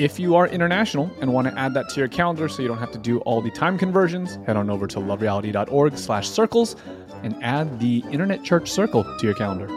If 0.00 0.18
you 0.18 0.34
are 0.34 0.46
international 0.46 1.14
and 1.20 1.30
want 1.30 1.46
to 1.46 1.58
add 1.58 1.74
that 1.74 1.90
to 1.90 2.00
your 2.00 2.08
calendar 2.08 2.48
so 2.48 2.62
you 2.62 2.68
don't 2.68 2.78
have 2.78 2.90
to 2.92 2.98
do 2.98 3.18
all 3.18 3.42
the 3.42 3.50
time 3.50 3.76
conversions, 3.76 4.36
head 4.46 4.56
on 4.56 4.70
over 4.70 4.86
to 4.86 4.98
lovereality.org 4.98 5.98
slash 5.98 6.26
circles 6.26 6.74
and 7.22 7.36
add 7.44 7.80
the 7.80 8.02
Internet 8.10 8.42
Church 8.42 8.70
Circle 8.70 9.04
to 9.04 9.26
your 9.26 9.34
calendar. 9.34 9.68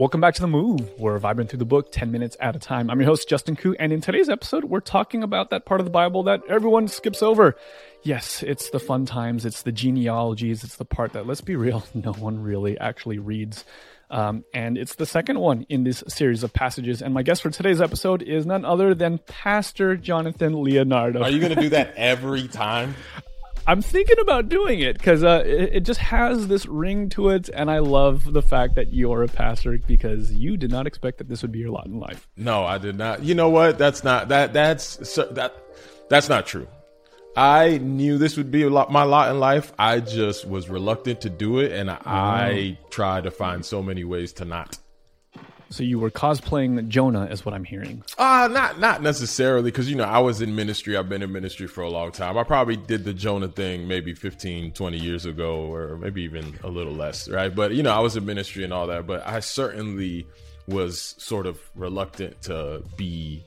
Welcome 0.00 0.22
back 0.22 0.32
to 0.36 0.40
The 0.40 0.48
Move. 0.48 0.90
We're 0.98 1.20
vibing 1.20 1.46
through 1.46 1.58
the 1.58 1.66
book 1.66 1.92
10 1.92 2.10
minutes 2.10 2.34
at 2.40 2.56
a 2.56 2.58
time. 2.58 2.88
I'm 2.88 2.98
your 3.00 3.06
host, 3.06 3.28
Justin 3.28 3.54
Khoe, 3.54 3.74
and 3.78 3.92
in 3.92 4.00
today's 4.00 4.30
episode, 4.30 4.64
we're 4.64 4.80
talking 4.80 5.22
about 5.22 5.50
that 5.50 5.66
part 5.66 5.78
of 5.78 5.84
the 5.84 5.90
Bible 5.90 6.22
that 6.22 6.40
everyone 6.48 6.88
skips 6.88 7.22
over. 7.22 7.54
Yes, 8.02 8.42
it's 8.42 8.70
the 8.70 8.80
fun 8.80 9.04
times, 9.04 9.44
it's 9.44 9.62
the 9.62 9.72
genealogies, 9.72 10.64
it's 10.64 10.76
the 10.76 10.84
part 10.84 11.12
that, 11.12 11.26
let's 11.26 11.42
be 11.42 11.56
real, 11.56 11.84
no 11.94 12.12
one 12.12 12.40
really 12.42 12.78
actually 12.78 13.18
reads. 13.18 13.64
Um, 14.10 14.44
and 14.52 14.76
it's 14.76 14.96
the 14.96 15.06
second 15.06 15.38
one 15.38 15.66
in 15.68 15.84
this 15.84 16.02
series 16.08 16.42
of 16.42 16.52
passages. 16.52 17.00
And 17.00 17.14
my 17.14 17.22
guest 17.22 17.42
for 17.42 17.50
today's 17.50 17.80
episode 17.80 18.22
is 18.22 18.44
none 18.44 18.64
other 18.64 18.92
than 18.94 19.18
Pastor 19.18 19.96
Jonathan 19.96 20.64
Leonardo. 20.64 21.22
Are 21.22 21.30
you 21.30 21.38
going 21.38 21.54
to 21.54 21.60
do 21.60 21.68
that 21.68 21.94
every 21.96 22.48
time? 22.48 22.96
I'm 23.66 23.82
thinking 23.82 24.18
about 24.18 24.48
doing 24.48 24.80
it 24.80 24.98
because 24.98 25.22
uh, 25.22 25.44
it, 25.46 25.74
it 25.74 25.80
just 25.80 26.00
has 26.00 26.48
this 26.48 26.66
ring 26.66 27.08
to 27.10 27.28
it, 27.28 27.50
and 27.50 27.70
I 27.70 27.78
love 27.78 28.32
the 28.32 28.42
fact 28.42 28.74
that 28.74 28.92
you're 28.92 29.22
a 29.22 29.28
pastor 29.28 29.78
because 29.86 30.32
you 30.32 30.56
did 30.56 30.70
not 30.72 30.86
expect 30.88 31.18
that 31.18 31.28
this 31.28 31.42
would 31.42 31.52
be 31.52 31.60
your 31.60 31.70
lot 31.70 31.86
in 31.86 32.00
life. 32.00 32.26
No, 32.36 32.64
I 32.64 32.78
did 32.78 32.96
not. 32.96 33.22
You 33.22 33.34
know 33.34 33.50
what? 33.50 33.78
That's 33.78 34.02
not 34.02 34.28
that. 34.28 34.52
That's 34.54 35.08
so- 35.08 35.28
that. 35.32 35.54
That's 36.08 36.28
not 36.28 36.46
true. 36.46 36.66
I 37.36 37.78
knew 37.78 38.18
this 38.18 38.36
would 38.36 38.50
be 38.50 38.62
a 38.62 38.70
lot, 38.70 38.90
my 38.90 39.04
lot 39.04 39.30
in 39.30 39.38
life. 39.38 39.72
I 39.78 40.00
just 40.00 40.46
was 40.46 40.68
reluctant 40.68 41.20
to 41.22 41.30
do 41.30 41.60
it, 41.60 41.72
and 41.72 41.90
I 41.90 42.78
tried 42.90 43.24
to 43.24 43.30
find 43.30 43.64
so 43.64 43.82
many 43.82 44.04
ways 44.04 44.32
to 44.34 44.44
not. 44.44 44.78
So 45.70 45.84
you 45.84 46.00
were 46.00 46.10
cosplaying 46.10 46.88
Jonah, 46.88 47.26
is 47.26 47.44
what 47.44 47.54
I'm 47.54 47.62
hearing. 47.62 48.02
Uh 48.18 48.48
not 48.50 48.80
not 48.80 49.02
necessarily 49.02 49.70
because 49.70 49.88
you 49.88 49.94
know 49.94 50.04
I 50.04 50.18
was 50.18 50.42
in 50.42 50.56
ministry. 50.56 50.96
I've 50.96 51.08
been 51.08 51.22
in 51.22 51.30
ministry 51.30 51.68
for 51.68 51.82
a 51.82 51.88
long 51.88 52.10
time. 52.10 52.36
I 52.36 52.42
probably 52.42 52.76
did 52.76 53.04
the 53.04 53.14
Jonah 53.14 53.46
thing 53.46 53.86
maybe 53.86 54.12
15, 54.12 54.72
20 54.72 54.98
years 54.98 55.26
ago 55.26 55.72
or 55.72 55.96
maybe 55.96 56.22
even 56.22 56.58
a 56.64 56.68
little 56.68 56.92
less, 56.92 57.28
right? 57.28 57.54
But 57.54 57.72
you 57.72 57.84
know, 57.84 57.92
I 57.92 58.00
was 58.00 58.16
in 58.16 58.26
ministry 58.26 58.64
and 58.64 58.72
all 58.72 58.88
that, 58.88 59.06
but 59.06 59.24
I 59.24 59.38
certainly 59.38 60.26
was 60.66 61.14
sort 61.18 61.46
of 61.46 61.60
reluctant 61.76 62.42
to 62.42 62.82
be 62.96 63.44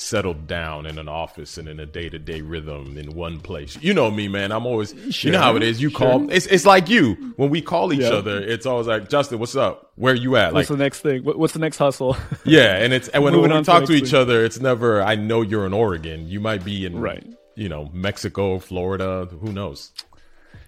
settled 0.00 0.46
down 0.46 0.86
in 0.86 0.98
an 0.98 1.08
office 1.08 1.58
and 1.58 1.68
in 1.68 1.78
a 1.78 1.84
day-to-day 1.84 2.40
rhythm 2.40 2.96
in 2.96 3.10
one 3.14 3.38
place. 3.38 3.76
You 3.82 3.92
know 3.92 4.10
me, 4.10 4.28
man. 4.28 4.50
I'm 4.50 4.64
always 4.64 4.94
you 5.22 5.30
know 5.30 5.38
how 5.40 5.56
it 5.56 5.62
is. 5.62 5.80
You 5.82 5.90
call 5.90 6.30
it's 6.30 6.46
it's 6.46 6.64
like 6.64 6.88
you. 6.88 7.34
When 7.36 7.50
we 7.50 7.60
call 7.60 7.92
each 7.92 8.00
Yeah. 8.00 8.10
other, 8.14 8.38
it's 8.40 8.64
always 8.64 8.86
like, 8.86 9.10
"Justin, 9.10 9.38
what's 9.38 9.54
up? 9.56 9.92
Where 9.96 10.14
you 10.14 10.36
at?" 10.36 10.46
Like 10.54 10.54
What's 10.54 10.68
the 10.70 10.76
next 10.78 11.00
thing? 11.00 11.22
What's 11.24 11.52
the 11.52 11.58
next 11.58 11.76
hustle? 11.76 12.16
yeah, 12.44 12.76
and 12.76 12.92
it's 12.94 13.08
and 13.08 13.22
when, 13.22 13.34
when 13.34 13.50
we 13.50 13.56
on 13.56 13.62
to 13.62 13.66
talk 13.70 13.84
to 13.84 13.92
each 13.92 14.10
thing. 14.12 14.20
other, 14.20 14.42
it's 14.44 14.58
never 14.58 15.02
I 15.02 15.16
know 15.16 15.42
you're 15.42 15.66
in 15.66 15.74
Oregon. 15.74 16.26
You 16.26 16.40
might 16.40 16.64
be 16.64 16.86
in 16.86 16.98
Right. 16.98 17.26
you 17.54 17.68
know, 17.68 17.90
Mexico, 17.92 18.58
Florida, 18.58 19.26
who 19.40 19.52
knows. 19.52 19.92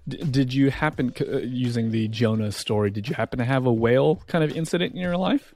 Did 0.09 0.53
you 0.53 0.70
happen, 0.70 1.14
uh, 1.20 1.38
using 1.38 1.91
the 1.93 2.09
Jonah 2.09 2.50
story, 2.50 2.91
did 2.91 3.09
you 3.09 3.14
happen 3.14 3.38
to 3.38 3.44
have 3.44 3.66
a 3.66 3.72
whale 3.72 4.16
kind 4.26 4.43
of 4.44 4.54
incident 4.56 4.94
in 4.94 5.00
your 5.00 5.16
life? 5.16 5.54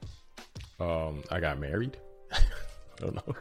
Um 0.79 1.21
I 1.29 1.39
got 1.39 1.59
married. 1.59 1.97
I 2.31 2.39
don't 2.99 3.15
know. 3.15 3.35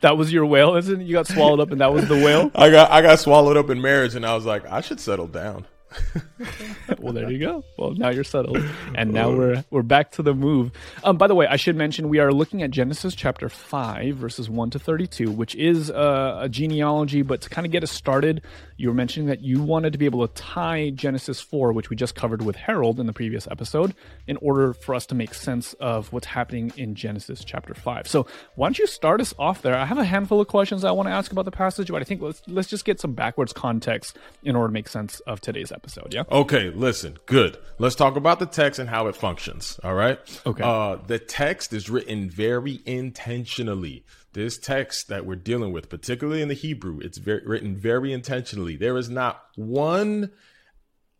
That 0.00 0.16
was 0.16 0.32
your 0.32 0.46
whale, 0.46 0.76
isn't 0.76 1.00
it? 1.00 1.04
You 1.04 1.12
got 1.12 1.26
swallowed 1.26 1.60
up 1.60 1.70
and 1.70 1.80
that 1.80 1.92
was 1.92 2.08
the 2.08 2.16
whale? 2.16 2.50
I 2.54 2.70
got 2.70 2.90
I 2.90 3.02
got 3.02 3.18
swallowed 3.18 3.56
up 3.56 3.70
in 3.70 3.80
marriage 3.80 4.14
and 4.14 4.26
I 4.26 4.34
was 4.34 4.44
like, 4.44 4.66
I 4.66 4.80
should 4.80 5.00
settle 5.00 5.26
down. 5.26 5.66
well, 6.98 7.12
there 7.12 7.30
you 7.30 7.38
go. 7.38 7.64
Well, 7.78 7.92
now 7.92 8.10
you're 8.10 8.24
settled, 8.24 8.62
and 8.94 9.12
now 9.12 9.30
we're 9.30 9.64
we're 9.70 9.82
back 9.82 10.12
to 10.12 10.22
the 10.22 10.34
move. 10.34 10.72
Um, 11.04 11.16
by 11.16 11.26
the 11.26 11.34
way, 11.34 11.46
I 11.46 11.56
should 11.56 11.76
mention 11.76 12.08
we 12.08 12.18
are 12.18 12.32
looking 12.32 12.62
at 12.62 12.70
Genesis 12.70 13.14
chapter 13.14 13.48
five, 13.48 14.16
verses 14.16 14.50
one 14.50 14.70
to 14.70 14.78
thirty-two, 14.78 15.30
which 15.30 15.54
is 15.54 15.90
uh, 15.90 16.38
a 16.42 16.48
genealogy. 16.48 17.22
But 17.22 17.40
to 17.42 17.50
kind 17.50 17.66
of 17.66 17.72
get 17.72 17.82
us 17.82 17.90
started, 17.90 18.42
you 18.76 18.88
were 18.88 18.94
mentioning 18.94 19.28
that 19.28 19.42
you 19.42 19.62
wanted 19.62 19.92
to 19.92 19.98
be 19.98 20.04
able 20.04 20.26
to 20.26 20.34
tie 20.34 20.90
Genesis 20.90 21.40
four, 21.40 21.72
which 21.72 21.90
we 21.90 21.96
just 21.96 22.14
covered 22.14 22.42
with 22.42 22.56
Harold 22.56 22.98
in 22.98 23.06
the 23.06 23.12
previous 23.12 23.46
episode, 23.50 23.94
in 24.26 24.36
order 24.38 24.72
for 24.72 24.94
us 24.94 25.06
to 25.06 25.14
make 25.14 25.34
sense 25.34 25.72
of 25.74 26.12
what's 26.12 26.26
happening 26.26 26.72
in 26.76 26.94
Genesis 26.94 27.44
chapter 27.44 27.74
five. 27.74 28.08
So, 28.08 28.26
why 28.56 28.66
don't 28.66 28.78
you 28.78 28.86
start 28.86 29.20
us 29.20 29.34
off 29.38 29.62
there? 29.62 29.76
I 29.76 29.86
have 29.86 29.98
a 29.98 30.04
handful 30.04 30.40
of 30.40 30.48
questions 30.48 30.84
I 30.84 30.90
want 30.90 31.08
to 31.08 31.12
ask 31.12 31.32
about 31.32 31.44
the 31.44 31.50
passage, 31.50 31.90
but 31.90 32.02
I 32.02 32.04
think 32.04 32.20
let's 32.20 32.42
let's 32.48 32.68
just 32.68 32.84
get 32.84 33.00
some 33.00 33.12
backwards 33.12 33.52
context 33.52 34.18
in 34.42 34.56
order 34.56 34.68
to 34.68 34.72
make 34.72 34.88
sense 34.88 35.20
of 35.20 35.40
today's 35.40 35.72
episode. 35.76 36.12
Yeah. 36.12 36.24
Okay, 36.30 36.70
listen, 36.70 37.18
good. 37.26 37.58
Let's 37.78 37.94
talk 37.94 38.16
about 38.16 38.40
the 38.40 38.46
text 38.46 38.80
and 38.80 38.88
how 38.88 39.06
it 39.06 39.14
functions. 39.14 39.78
All 39.84 39.94
right. 39.94 40.18
Okay. 40.46 40.64
Uh, 40.64 40.96
the 41.06 41.18
text 41.18 41.72
is 41.72 41.88
written 41.90 42.30
very 42.30 42.80
intentionally. 42.86 44.04
This 44.32 44.58
text 44.58 45.08
that 45.08 45.24
we're 45.24 45.36
dealing 45.36 45.72
with, 45.72 45.88
particularly 45.88 46.42
in 46.42 46.48
the 46.48 46.54
Hebrew, 46.54 46.98
it's 47.00 47.18
very, 47.18 47.42
written 47.46 47.76
very 47.76 48.12
intentionally. 48.12 48.76
There 48.76 48.96
is 48.96 49.08
not 49.08 49.42
one 49.54 50.30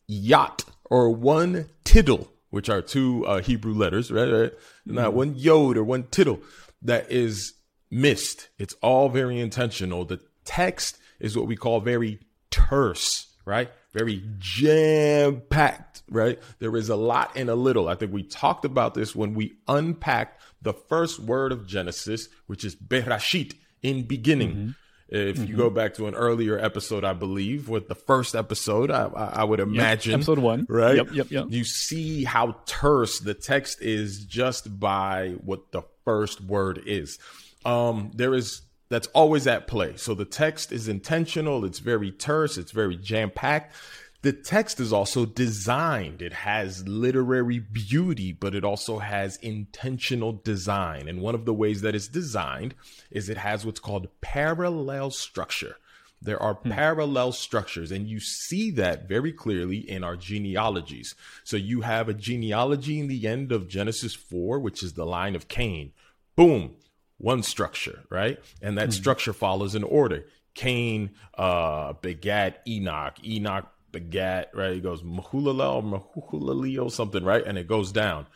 yod 0.09 0.65
or 0.91 1.11
one 1.11 1.69
tittle, 1.85 2.33
which 2.51 2.69
are 2.69 2.83
two 2.83 3.27
uh, 3.27 3.41
Hebrew 3.41 3.75
letters, 3.75 4.11
right? 4.11 4.31
right? 4.31 4.53
Not 4.85 5.15
one 5.15 5.35
yod 5.37 5.77
or 5.77 5.85
one 5.85 6.05
tittle 6.05 6.41
that 6.83 7.11
is 7.11 7.55
missed. 7.91 8.49
It's 8.59 8.75
all 8.83 9.09
very 9.09 9.41
intentional. 9.41 10.05
The 10.05 10.21
text 10.45 10.99
is 11.21 11.37
what 11.37 11.47
we 11.47 11.57
call 11.57 11.81
very 11.81 12.21
terse, 12.51 13.29
right? 13.45 13.71
Very 13.97 14.23
jam 14.39 15.41
packed, 15.49 16.03
right? 16.11 16.39
There 16.59 16.77
is 16.77 16.91
a 16.91 16.97
lot 16.97 17.35
in 17.35 17.49
a 17.49 17.55
little. 17.55 17.89
I 17.89 17.95
think 17.95 18.13
we 18.13 18.23
talked 18.23 18.67
about 18.67 18.93
this 18.93 19.17
when 19.17 19.33
we 19.33 19.57
unpacked 19.67 20.43
the 20.61 20.75
first 20.75 21.19
word 21.19 21.51
of 21.51 21.67
Genesis, 21.67 22.29
which 22.47 22.63
is 22.63 22.77
Berashit, 22.77 23.55
in 23.83 24.03
beginning. 24.03 24.75
If 25.09 25.49
you 25.49 25.57
go 25.57 25.71
back 25.71 25.95
to 25.95 26.09
an 26.09 26.15
earlier 26.15 26.59
episode, 26.59 27.05
I 27.05 27.13
believe, 27.13 27.69
with 27.69 27.87
the 27.89 27.95
first 27.95 28.35
episode, 28.35 28.91
I, 28.91 29.07
I 29.07 29.25
I 29.41 29.45
would 29.45 29.61
imagine 29.61 30.15
episode 30.15 30.41
one. 30.41 30.67
right? 30.69 30.97
Yep, 30.97 31.13
yep, 31.13 31.31
yep. 31.31 31.47
You 31.49 31.65
see 31.65 32.25
how 32.25 32.57
terse 32.67 33.21
the 33.21 33.33
text 33.33 33.81
is 33.81 34.25
just 34.25 34.79
by 34.81 35.37
what 35.45 35.71
the 35.71 35.83
first 36.05 36.41
word 36.41 36.83
is. 36.87 37.19
Um, 37.65 38.11
there 38.15 38.35
is 38.35 38.63
that's 38.89 39.09
always 39.09 39.47
at 39.47 39.67
play. 39.67 39.97
So 39.97 40.15
the 40.15 40.25
text 40.25 40.73
is 40.73 40.89
intentional. 40.89 41.65
It's 41.65 41.81
very 41.81 42.11
terse. 42.11 42.57
It's 42.57 42.73
very 42.73 42.97
jam 42.97 43.31
packed. 43.31 43.75
the 44.23 44.33
text 44.33 44.81
is 44.81 44.93
also 44.93 45.25
designed. 45.25 46.21
It 46.21 46.33
has 46.33 46.89
literary 46.89 47.61
beauty, 47.61 48.33
but 48.33 48.55
it 48.55 48.65
also 48.65 48.99
has 48.99 49.37
intentional 49.37 50.33
design. 50.33 51.09
And 51.09 51.21
one 51.21 51.35
of 51.37 51.45
the 51.45 51.55
ways 51.55 51.83
that 51.83 51.95
it's 51.95 52.09
designed 52.09 52.75
is 53.11 53.29
it 53.29 53.37
has 53.37 53.65
what's 53.65 53.79
called 53.79 54.09
parallel 54.21 55.11
structure. 55.11 55.77
There 56.21 56.43
are 56.43 56.55
hmm. 56.55 56.71
parallel 56.71 57.33
structures, 57.33 57.93
and 57.93 58.09
you 58.09 58.21
see 58.21 58.71
that 58.73 59.07
very 59.09 59.33
clearly 59.33 59.79
in 59.89 60.03
our 60.03 60.17
genealogies. 60.17 61.15
So 61.45 61.57
you 61.57 61.83
have 61.83 62.09
a 62.09 62.15
genealogy 62.15 62.99
in 62.99 63.07
the 63.07 63.27
end 63.27 63.53
of 63.53 63.69
Genesis 63.69 64.15
4, 64.15 64.59
which 64.59 64.83
is 64.83 64.95
the 64.95 65.07
line 65.07 65.37
of 65.37 65.49
Cain. 65.49 65.93
Boom, 66.35 66.75
one 67.19 67.43
structure, 67.43 68.05
right? 68.11 68.39
And 68.63 68.79
that 68.79 68.87
hmm. 68.87 68.93
structure 68.93 69.33
follows 69.33 69.75
in 69.75 69.85
order. 69.85 70.27
Cain 70.55 71.11
uh, 71.37 71.93
begat 71.95 72.63
Enoch. 72.67 73.15
Enoch 73.25 73.67
begat, 73.93 74.51
right? 74.55 74.75
He 74.75 74.81
goes 74.81 75.03
Mahulalel 75.03 75.83
Mahulaleo, 75.83 76.91
something, 76.91 77.25
right? 77.25 77.45
And 77.45 77.59
it 77.59 77.67
goes 77.67 77.93
down. 77.93 78.27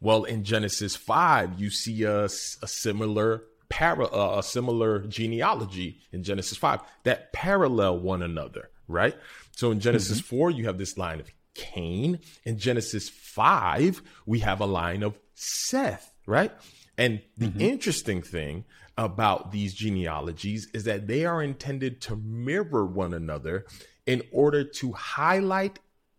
Well, 0.00 0.24
in 0.24 0.44
Genesis 0.44 0.96
5, 0.96 1.60
you 1.60 1.70
see 1.70 2.04
a, 2.04 2.24
a 2.24 2.28
similar 2.28 3.44
para, 3.68 4.06
uh, 4.06 4.38
a 4.38 4.42
similar 4.42 5.00
genealogy 5.00 5.98
in 6.12 6.22
Genesis 6.22 6.58
5 6.58 6.80
that 7.04 7.32
parallel 7.32 7.98
one 7.98 8.22
another, 8.22 8.70
right? 8.88 9.16
So 9.56 9.70
in 9.70 9.80
Genesis 9.80 10.18
mm-hmm. 10.18 10.36
4, 10.36 10.50
you 10.52 10.66
have 10.66 10.78
this 10.78 10.96
line 10.96 11.20
of 11.20 11.30
Cain. 11.54 12.18
In 12.44 12.58
Genesis 12.58 13.08
5, 13.08 14.02
we 14.26 14.40
have 14.40 14.60
a 14.60 14.66
line 14.66 15.02
of 15.02 15.18
Seth, 15.34 16.12
right? 16.26 16.52
And 17.00 17.22
the 17.38 17.46
mm-hmm. 17.46 17.60
interesting 17.62 18.20
thing 18.20 18.64
about 18.98 19.52
these 19.52 19.72
genealogies 19.72 20.68
is 20.74 20.84
that 20.84 21.06
they 21.06 21.24
are 21.24 21.42
intended 21.42 22.02
to 22.02 22.16
mirror 22.16 22.84
one 22.84 23.14
another 23.14 23.64
in 24.06 24.22
order 24.30 24.62
to 24.64 24.92
highlight 24.92 25.78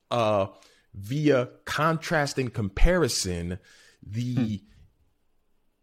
uh, 0.09 0.47
via 0.95 1.49
contrast 1.65 2.39
and 2.39 2.51
comparison 2.51 3.59
the 4.01 4.33
hmm. 4.33 4.55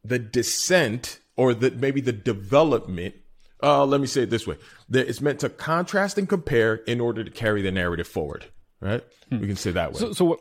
the 0.02 0.18
descent 0.18 1.20
or 1.36 1.54
the 1.54 1.70
maybe 1.70 2.00
the 2.00 2.12
development 2.12 3.14
uh, 3.62 3.84
let 3.84 4.00
me 4.00 4.06
say 4.06 4.22
it 4.22 4.30
this 4.30 4.46
way 4.46 4.56
that 4.88 5.08
it's 5.08 5.20
meant 5.20 5.38
to 5.38 5.48
contrast 5.48 6.18
and 6.18 6.28
compare 6.28 6.74
in 6.74 7.00
order 7.00 7.22
to 7.22 7.30
carry 7.30 7.62
the 7.62 7.70
narrative 7.70 8.08
forward 8.08 8.46
right 8.80 9.04
hmm. 9.30 9.38
we 9.38 9.46
can 9.46 9.56
say 9.56 9.70
that 9.70 9.92
way 9.92 10.00
so, 10.00 10.12
so 10.12 10.24
what, 10.24 10.40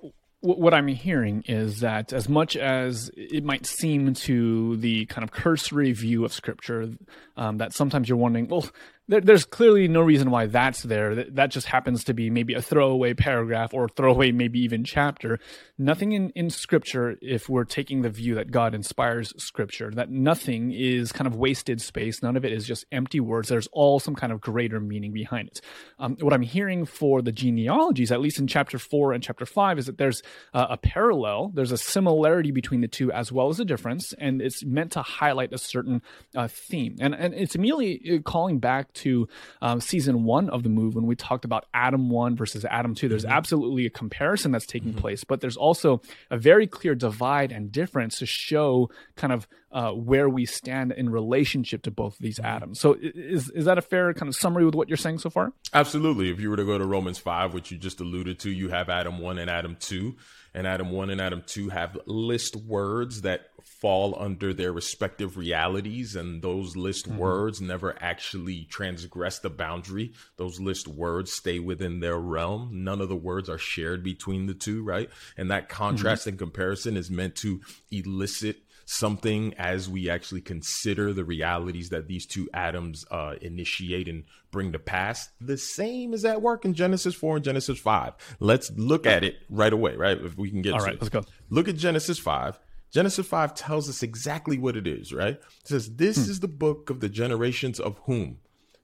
what 0.55 0.73
I'm 0.73 0.88
hearing 0.88 1.44
is 1.47 1.81
that 1.81 2.13
as 2.13 2.29
much 2.29 2.55
as 2.55 3.11
it 3.15 3.44
might 3.44 3.65
seem 3.65 4.13
to 4.13 4.77
the 4.77 5.05
kind 5.07 5.23
of 5.23 5.31
cursory 5.31 5.91
view 5.91 6.23
of 6.23 6.31
scripture 6.31 6.94
um, 7.35 7.57
that 7.57 7.73
sometimes 7.73 8.07
you're 8.07 8.17
wondering, 8.17 8.47
well, 8.47 8.65
there, 9.07 9.21
there's 9.21 9.45
clearly 9.45 9.88
no 9.88 10.01
reason 10.01 10.31
why 10.31 10.48
that's 10.48 10.83
there. 10.83 11.15
That, 11.15 11.36
that 11.36 11.51
just 11.51 11.68
happens 11.68 12.04
to 12.06 12.13
be 12.13 12.30
maybe 12.30 12.54
a 12.54 12.62
throwaway 12.62 13.13
paragraph 13.13 13.74
or 13.74 13.88
throwaway 13.88 14.31
maybe 14.31 14.59
even 14.59 14.83
chapter. 14.83 15.39
Nothing 15.77 16.12
in, 16.13 16.30
in 16.31 16.50
scripture, 16.50 17.18
if 17.21 17.50
we're 17.50 17.63
taking 17.63 18.01
the 18.01 18.09
view 18.09 18.36
that 18.36 18.51
God 18.51 18.74
inspires 18.74 19.33
scripture, 19.38 19.92
that 19.92 20.09
nothing 20.09 20.71
is 20.71 21.12
kind 21.12 21.27
of 21.27 21.36
wasted 21.36 21.81
space. 21.81 22.21
None 22.21 22.36
of 22.36 22.44
it 22.44 22.51
is 22.51 22.65
just 22.65 22.86
empty 22.92 23.19
words. 23.19 23.50
There's 23.50 23.68
all 23.71 24.00
some 24.00 24.15
kind 24.15 24.33
of 24.33 24.42
greater 24.42 24.80
meaning 24.80 25.13
behind 25.13 25.50
it. 25.50 25.62
Um, 26.00 26.18
what 26.19 26.33
I'm 26.33 26.42
hearing 26.42 26.86
for 26.86 27.21
the 27.21 27.31
genealogies, 27.31 28.12
at 28.12 28.19
least 28.19 28.39
in 28.39 28.48
chapter 28.48 28.80
four 28.80 29.13
and 29.13 29.24
chapter 29.24 29.45
five, 29.45 29.77
is 29.77 29.86
that 29.86 29.98
there's 29.98 30.21
uh, 30.54 30.68
a 30.71 30.77
parallel. 30.77 31.51
There's 31.54 31.71
a 31.71 31.77
similarity 31.77 32.51
between 32.51 32.81
the 32.81 32.88
two 32.88 33.12
as 33.12 33.31
well 33.31 33.50
as 33.50 33.59
a 33.59 33.65
difference. 33.65 34.13
And 34.13 34.42
it's 34.42 34.65
meant 34.65 34.94
to 34.94 35.01
highlight 35.01 35.54
a 35.54 35.57
certain 35.57 36.01
uh, 36.36 36.48
theme. 36.48 36.95
And, 37.00 37.13
and 37.13 37.33
it's 37.33 37.56
immediately 37.56 38.18
uh, 38.18 38.21
calling 38.21 38.59
back 38.59 38.94
to 38.97 39.27
um, 39.61 39.81
season 39.81 40.23
one 40.23 40.49
of 40.49 40.63
the 40.63 40.69
move 40.69 40.95
when 40.95 41.05
we 41.05 41.15
talked 41.15 41.45
about 41.45 41.65
Adam 41.73 42.09
1 42.09 42.35
versus 42.35 42.65
Adam 42.65 42.95
2. 42.95 43.07
There's 43.07 43.23
mm-hmm. 43.23 43.33
absolutely 43.33 43.85
a 43.85 43.89
comparison 43.89 44.51
that's 44.51 44.65
taking 44.65 44.91
mm-hmm. 44.91 44.99
place, 44.99 45.23
but 45.23 45.41
there's 45.41 45.57
also 45.57 46.01
a 46.29 46.38
very 46.38 46.67
clear 46.67 46.95
divide 46.95 47.51
and 47.51 47.71
difference 47.71 48.19
to 48.19 48.25
show 48.25 48.89
kind 49.15 49.33
of 49.33 49.47
uh, 49.72 49.92
where 49.92 50.30
we 50.30 50.46
stand 50.46 50.92
in 50.92 51.10
relationship 51.10 51.84
to 51.84 51.92
both 51.92 52.14
of 52.14 52.19
these 52.19 52.38
mm-hmm. 52.38 52.48
Adams. 52.48 52.80
So 52.80 52.98
is 53.02 53.50
is 53.50 53.66
that 53.66 53.78
a 53.78 53.81
fair 53.81 54.14
kind 54.14 54.30
of 54.30 54.36
summary 54.36 54.66
with 54.66 54.75
what 54.75 54.88
you're 54.88 54.98
saying 54.98 55.19
so 55.19 55.30
far? 55.30 55.54
Absolutely. 55.74 56.30
If 56.30 56.40
you 56.40 56.50
were 56.50 56.58
to 56.58 56.66
go 56.66 56.78
to 56.78 56.86
Romans 56.86 57.18
5, 57.18 57.54
which 57.54 57.72
you 57.72 57.78
just 57.78 58.00
alluded 58.00 58.40
to, 58.40 58.50
you 58.50 58.69
have 58.69 58.90
Adam 58.90 59.19
1 59.19 59.38
and 59.38 59.50
Adam 59.50 59.78
2 59.80 60.16
and 60.54 60.66
Adam 60.66 60.90
1 60.90 61.10
and 61.12 61.22
Adam 61.22 61.44
2 61.46 61.69
have 61.69 61.98
list 62.08 62.56
words 62.56 63.22
that 63.22 63.52
fall 63.64 64.16
under 64.18 64.54
their 64.54 64.72
respective 64.72 65.38
realities, 65.38 66.16
and 66.16 66.42
those 66.42 66.75
list 66.75 67.08
mm-hmm. 67.08 67.19
words 67.19 67.62
never 67.62 67.96
actually 68.02 68.64
transgress 68.64 69.40
the 69.40 69.50
boundary. 69.50 70.14
Those 70.38 70.60
list 70.60 70.88
words 70.88 71.31
stay 71.31 71.60
within 71.60 72.00
their 72.00 72.18
realm. 72.18 72.69
None 72.84 73.02
of 73.02 73.10
the 73.10 73.16
words 73.16 73.50
are 73.50 73.60
shared 73.60 74.04
between 74.04 74.48
the 74.48 74.56
two, 74.56 74.84
right? 74.84 75.10
And 75.38 75.52
that 75.52 75.69
contrast 75.69 76.22
mm-hmm. 76.22 76.30
and 76.30 76.40
comparison 76.40 76.98
is 76.98 77.12
meant 77.12 77.36
to 77.38 77.62
elicit 77.92 78.58
something 78.89 79.54
as 79.57 79.89
we 79.89 80.10
actually 80.10 80.39
consider 80.39 81.12
the 81.12 81.25
realities 81.25 81.89
that 81.89 82.07
these 82.07 82.25
two 82.25 82.50
Adams 82.54 83.06
uh, 83.12 83.36
initiate 83.42 84.07
and 84.07 84.24
bring 84.50 84.72
to 84.72 84.80
pass. 84.80 85.30
The 85.42 85.57
same 85.57 86.13
is 86.13 86.24
at 86.24 86.42
work 86.42 86.63
in 86.63 86.74
Genesis 86.74 87.13
4 87.13 87.36
and 87.36 87.45
Genesis 87.45 87.78
5. 87.78 88.13
Let's 88.39 88.72
look 88.72 89.06
at 89.06 89.25
it 89.25 89.36
right 89.50 89.74
away, 89.74 89.98
right? 89.98 90.18
If 90.18 90.38
we 90.38 90.50
can 90.50 90.62
get 90.62 90.74
All 90.74 90.80
right, 90.80 90.94
it. 90.94 91.01
let's 91.01 91.10
go. 91.10 91.25
Look 91.50 91.68
at 91.68 91.75
Genesis 91.75 92.18
5. 92.18 92.57
Genesis 92.89 93.28
5 93.28 93.54
tells 93.56 93.89
us 93.89 94.04
exactly 94.04 94.57
what 94.57 94.78
it 94.78 94.88
is, 94.88 95.12
right? 95.12 95.36
It 95.36 95.44
says, 95.66 95.95
This 95.98 96.16
hmm. 96.16 96.31
is 96.31 96.40
the 96.40 96.48
book 96.48 96.90
of 96.90 97.01
the 97.01 97.10
generations 97.10 97.81
of 97.81 98.00
whom? 98.06 98.38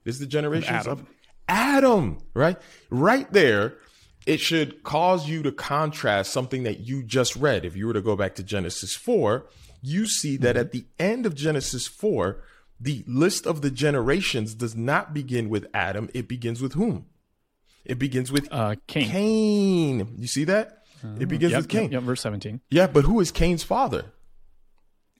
This 0.04 0.16
is 0.16 0.20
the 0.20 0.26
generations 0.26 0.86
Adam. 0.86 0.92
of 0.92 1.06
Adam, 1.48 2.18
right? 2.34 2.58
Right 2.90 3.32
there, 3.32 3.78
it 4.26 4.38
should 4.38 4.82
cause 4.82 5.26
you 5.26 5.42
to 5.44 5.52
contrast 5.52 6.30
something 6.30 6.64
that 6.64 6.80
you 6.80 7.02
just 7.02 7.36
read. 7.36 7.64
If 7.64 7.74
you 7.74 7.86
were 7.86 7.94
to 7.94 8.02
go 8.02 8.16
back 8.16 8.34
to 8.34 8.42
Genesis 8.42 8.94
4, 8.94 9.46
you 9.84 10.06
see 10.06 10.36
that 10.38 10.56
at 10.56 10.72
the 10.72 10.86
end 10.98 11.26
of 11.26 11.34
Genesis 11.34 11.86
4, 11.86 12.42
the 12.80 13.04
list 13.06 13.46
of 13.46 13.62
the 13.62 13.70
generations 13.70 14.54
does 14.54 14.74
not 14.74 15.14
begin 15.14 15.48
with 15.48 15.66
Adam, 15.74 16.08
it 16.14 16.28
begins 16.28 16.60
with 16.60 16.74
whom? 16.74 17.06
It 17.84 17.98
begins 17.98 18.32
with 18.32 18.48
uh, 18.50 18.76
Cain. 18.86 19.10
Cain. 19.10 20.14
You 20.18 20.26
see 20.26 20.44
that? 20.44 20.84
Uh, 21.04 21.16
it 21.20 21.28
begins 21.28 21.52
yep, 21.52 21.60
with 21.60 21.68
Cain. 21.68 21.82
Yep, 21.84 21.92
yep, 21.92 22.02
verse 22.02 22.22
17. 22.22 22.60
Yeah, 22.70 22.86
but 22.86 23.04
who 23.04 23.20
is 23.20 23.30
Cain's 23.30 23.62
father? 23.62 24.06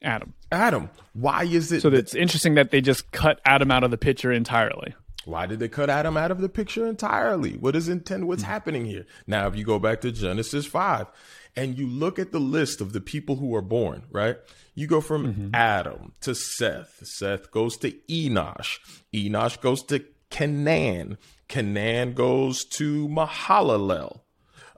Adam. 0.03 0.33
Adam. 0.51 0.91
Why 1.13 1.45
is 1.45 1.71
it? 1.73 1.83
So 1.83 1.91
that, 1.91 1.99
it's 1.99 2.15
interesting 2.15 2.55
that 2.55 2.71
they 2.71 2.81
just 2.81 3.11
cut 3.13 3.41
Adam 3.45 3.71
out 3.71 3.85
of 3.85 3.91
the 3.91 3.99
picture 3.99 4.33
entirely. 4.33 4.95
Why 5.27 5.47
did 5.47 5.59
they 5.59 5.69
cut 5.69 5.89
Adam 5.89 6.17
out 6.17 6.31
of 6.31 6.41
the 6.41 6.49
picture 6.49 6.87
entirely? 6.87 7.53
What 7.53 7.77
is 7.77 7.89
intent? 7.89 8.27
What's 8.27 8.43
mm-hmm. 8.43 8.51
happening 8.51 8.85
here? 8.85 9.07
Now, 9.27 9.47
if 9.47 9.57
you 9.57 9.65
go 9.65 9.79
back 9.79 10.01
to 10.03 10.13
Genesis 10.13 10.67
5, 10.67 11.07
and 11.57 11.79
you 11.79 11.87
look 11.87 12.19
at 12.19 12.33
the 12.33 12.41
list 12.41 12.81
of 12.81 12.93
the 12.93 13.01
people 13.01 13.37
who 13.37 13.55
are 13.55 13.63
born, 13.63 14.05
right? 14.11 14.37
You 14.75 14.87
go 14.87 15.01
from 15.01 15.27
mm-hmm. 15.27 15.55
Adam 15.55 16.13
to 16.23 16.35
Seth. 16.35 17.01
Seth 17.05 17.51
goes 17.51 17.77
to 17.79 17.93
Enosh. 18.09 18.79
Enosh 19.13 19.61
goes 19.61 19.83
to 19.85 20.05
Canaan. 20.31 21.19
Canaan 21.49 22.15
goes 22.15 22.65
to 22.65 23.09
Mahalalel. 23.09 24.21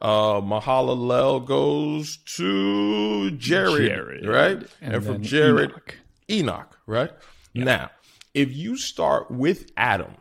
Uh, 0.02 0.42
Mahalalel 0.42 1.47
goes 1.47 2.18
to 2.37 3.30
Jared, 3.33 3.88
Jared. 3.88 4.26
right? 4.26 4.68
And, 4.83 4.95
and 4.95 5.04
from 5.04 5.23
Jared, 5.23 5.71
Enoch, 5.71 5.97
Enoch 6.30 6.78
right? 6.87 7.11
Yeah. 7.54 7.64
Now, 7.64 7.90
if 8.35 8.54
you 8.54 8.76
start 8.76 9.30
with 9.30 9.71
Adam 9.76 10.16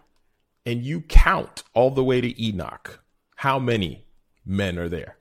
and 0.66 0.84
you 0.84 1.02
count 1.02 1.64
all 1.74 1.92
the 1.92 2.04
way 2.04 2.22
to 2.22 2.42
Enoch, 2.42 3.04
how 3.36 3.60
many 3.60 4.06
men 4.46 4.80
are 4.80 4.88
there? 4.88 5.18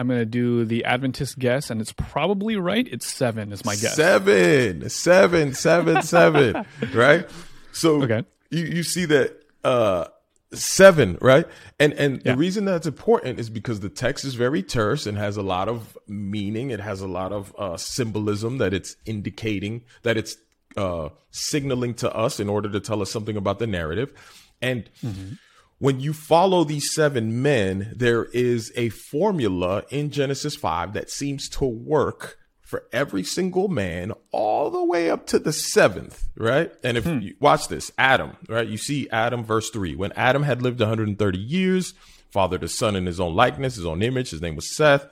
I'm 0.00 0.08
going 0.08 0.20
to 0.20 0.24
do 0.24 0.64
the 0.64 0.86
Adventist 0.86 1.38
guess, 1.38 1.68
and 1.68 1.78
it's 1.78 1.92
probably 1.92 2.56
right. 2.56 2.88
It's 2.90 3.06
seven, 3.06 3.52
is 3.52 3.66
my 3.66 3.76
guess. 3.76 3.96
Seven, 3.96 4.88
seven, 4.88 5.52
seven, 5.52 6.00
seven. 6.00 6.64
right. 6.94 7.28
So 7.72 8.02
okay. 8.04 8.24
you 8.48 8.64
you 8.64 8.82
see 8.82 9.04
that 9.04 9.42
uh, 9.62 10.06
seven, 10.54 11.18
right? 11.20 11.46
And 11.78 11.92
and 11.92 12.22
yeah. 12.24 12.32
the 12.32 12.38
reason 12.38 12.64
that's 12.64 12.86
important 12.86 13.38
is 13.38 13.50
because 13.50 13.80
the 13.80 13.90
text 13.90 14.24
is 14.24 14.36
very 14.36 14.62
terse 14.62 15.06
and 15.06 15.18
has 15.18 15.36
a 15.36 15.42
lot 15.42 15.68
of 15.68 15.98
meaning. 16.08 16.70
It 16.70 16.80
has 16.80 17.02
a 17.02 17.06
lot 17.06 17.30
of 17.30 17.54
uh, 17.58 17.76
symbolism 17.76 18.56
that 18.56 18.72
it's 18.72 18.96
indicating 19.04 19.84
that 20.02 20.16
it's 20.16 20.34
uh, 20.78 21.10
signaling 21.30 21.92
to 21.96 22.10
us 22.14 22.40
in 22.40 22.48
order 22.48 22.70
to 22.70 22.80
tell 22.80 23.02
us 23.02 23.10
something 23.10 23.36
about 23.36 23.58
the 23.58 23.66
narrative, 23.66 24.14
and. 24.62 24.88
Mm-hmm 25.04 25.34
when 25.80 25.98
you 25.98 26.12
follow 26.12 26.62
these 26.62 26.94
seven 26.94 27.42
men, 27.42 27.94
there 27.96 28.26
is 28.26 28.70
a 28.76 28.90
formula 28.90 29.82
in 29.88 30.10
Genesis 30.10 30.54
5 30.54 30.92
that 30.92 31.10
seems 31.10 31.48
to 31.48 31.64
work 31.64 32.38
for 32.60 32.84
every 32.92 33.24
single 33.24 33.66
man 33.66 34.12
all 34.30 34.70
the 34.70 34.84
way 34.84 35.10
up 35.10 35.26
to 35.26 35.38
the 35.38 35.54
seventh, 35.54 36.28
right? 36.36 36.70
And 36.84 36.98
if 36.98 37.04
hmm. 37.04 37.20
you 37.20 37.34
watch 37.40 37.68
this, 37.68 37.90
Adam, 37.96 38.36
right? 38.46 38.68
You 38.68 38.76
see 38.76 39.08
Adam, 39.10 39.42
verse 39.42 39.70
3. 39.70 39.96
When 39.96 40.12
Adam 40.12 40.42
had 40.42 40.60
lived 40.60 40.80
130 40.80 41.38
years, 41.38 41.94
fathered 42.30 42.62
a 42.62 42.68
son 42.68 42.94
in 42.94 43.06
his 43.06 43.18
own 43.18 43.34
likeness, 43.34 43.76
his 43.76 43.86
own 43.86 44.02
image. 44.02 44.30
His 44.30 44.42
name 44.42 44.56
was 44.56 44.76
Seth. 44.76 45.06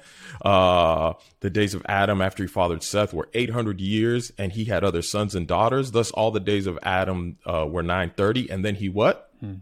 Uh, 0.45 1.15
the 1.41 1.51
days 1.51 1.73
of 1.73 1.83
Adam 1.89 2.21
after 2.21 2.43
he 2.43 2.47
fathered 2.47 2.83
Seth 2.83 3.15
were 3.15 3.31
800 3.33 3.81
years, 3.81 4.33
and 4.37 4.53
he 4.53 4.67
had 4.67 4.85
other 4.85 5.03
sons 5.03 5.35
and 5.35 5.49
daughters. 5.49 5.93
Thus, 5.93 6.11
all 6.11 6.31
the 6.31 6.41
days 6.41 6.67
of 6.67 6.79
Adam 6.83 7.39
uh, 7.47 7.67
were 7.67 7.83
930. 7.83 8.51
And 8.51 8.63
then 8.63 8.75
he 8.75 8.91
what? 8.91 9.31
Hmm 9.41 9.55